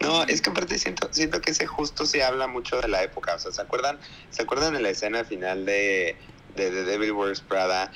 No, 0.00 0.22
es 0.24 0.40
que 0.42 0.50
aparte 0.50 0.78
siento, 0.78 1.08
siento 1.12 1.40
que 1.40 1.50
ese 1.50 1.66
justo 1.66 2.06
sí 2.06 2.20
habla 2.20 2.46
mucho 2.46 2.80
de 2.80 2.88
la 2.88 3.02
época. 3.02 3.34
O 3.34 3.38
sea, 3.38 3.52
¿se 3.52 3.62
acuerdan? 3.62 3.98
¿Se 4.30 4.42
acuerdan 4.42 4.74
de 4.74 4.80
la 4.80 4.90
escena 4.90 5.24
final 5.24 5.64
de, 5.64 6.18
de 6.54 6.70
The 6.70 6.84
Devil 6.84 7.12
Wears 7.12 7.40
Prada? 7.40 7.90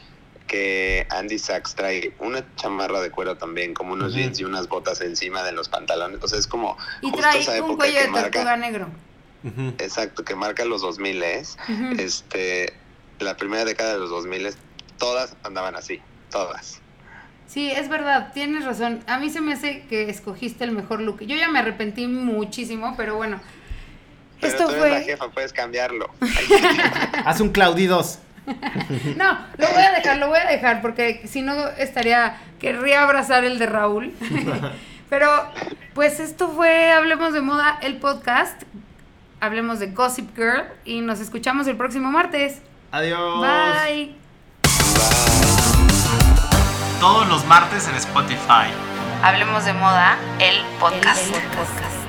Que 0.46 1.06
Andy 1.11 1.38
Sachs 1.38 1.76
trae 1.76 2.16
una 2.18 2.52
chamarra 2.56 3.00
de 3.00 3.11
cuero 3.12 3.37
también, 3.38 3.72
como 3.72 3.92
unos 3.92 4.14
jeans 4.14 4.40
y 4.40 4.44
unas 4.44 4.66
botas 4.68 5.00
encima 5.00 5.44
de 5.44 5.52
los 5.52 5.68
pantalones. 5.68 6.18
O 6.22 6.26
sea, 6.28 6.38
es 6.40 6.48
como 6.48 6.76
Y 7.02 7.11
justo 7.11 7.28
esa 7.28 7.52
trae 7.52 7.61
un 7.61 7.66
época 7.68 7.85
cuello 7.85 7.98
que 7.98 8.04
de 8.04 8.11
marca- 8.11 8.30
tortuga 8.30 8.56
negro. 8.56 8.90
Exacto, 9.78 10.24
que 10.24 10.35
marca 10.35 10.64
los 10.64 10.83
2000 10.83 11.22
Ujú. 11.68 12.00
este, 12.00 12.72
la 13.20 13.37
primera 13.37 13.64
década 13.64 13.92
de 13.92 13.98
los 14.00 14.11
2000 14.11 14.54
todas 14.98 15.37
andaban 15.44 15.76
así, 15.76 16.02
todas. 16.30 16.83
Sí, 17.50 17.68
es 17.68 17.88
verdad, 17.88 18.30
tienes 18.32 18.64
razón. 18.64 19.00
A 19.08 19.18
mí 19.18 19.28
se 19.28 19.40
me 19.40 19.54
hace 19.54 19.82
que 19.88 20.08
escogiste 20.08 20.62
el 20.62 20.70
mejor 20.70 21.00
look. 21.00 21.18
Yo 21.22 21.34
ya 21.34 21.48
me 21.48 21.58
arrepentí 21.58 22.06
muchísimo, 22.06 22.94
pero 22.96 23.16
bueno. 23.16 23.40
Pero 24.40 24.52
Esto 24.52 24.66
tú 24.68 24.74
eres 24.74 24.84
la 24.84 24.96
fue... 24.98 25.04
jefa, 25.04 25.28
puedes 25.30 25.52
cambiarlo. 25.52 26.08
Haz 27.24 27.40
un 27.40 27.50
Claudi 27.50 27.86
2. 27.86 28.18
No, 29.16 29.38
lo 29.58 29.68
voy 29.68 29.82
a 29.82 29.92
dejar, 29.92 30.18
lo 30.18 30.28
voy 30.28 30.38
a 30.38 30.48
dejar, 30.48 30.80
porque 30.80 31.22
si 31.26 31.42
no 31.42 31.68
estaría, 31.70 32.36
querría 32.58 33.02
abrazar 33.02 33.44
el 33.44 33.58
de 33.58 33.66
Raúl. 33.66 34.12
Pero, 35.10 35.28
pues 35.94 36.20
esto 36.20 36.48
fue 36.48 36.90
Hablemos 36.92 37.32
de 37.32 37.40
Moda, 37.42 37.78
el 37.82 37.96
podcast. 37.98 38.62
Hablemos 39.40 39.78
de 39.80 39.88
Gossip 39.88 40.36
Girl 40.36 40.64
y 40.84 41.00
nos 41.00 41.20
escuchamos 41.20 41.66
el 41.66 41.76
próximo 41.76 42.10
martes. 42.10 42.60
Adiós. 42.92 43.40
Bye. 43.40 44.14
Todos 47.00 47.26
los 47.28 47.46
martes 47.46 47.88
en 47.88 47.94
Spotify. 47.94 48.68
Hablemos 49.22 49.64
de 49.64 49.72
moda, 49.72 50.18
el 50.38 50.62
podcast. 50.78 51.34
El 51.34 51.42
podcast. 51.44 51.99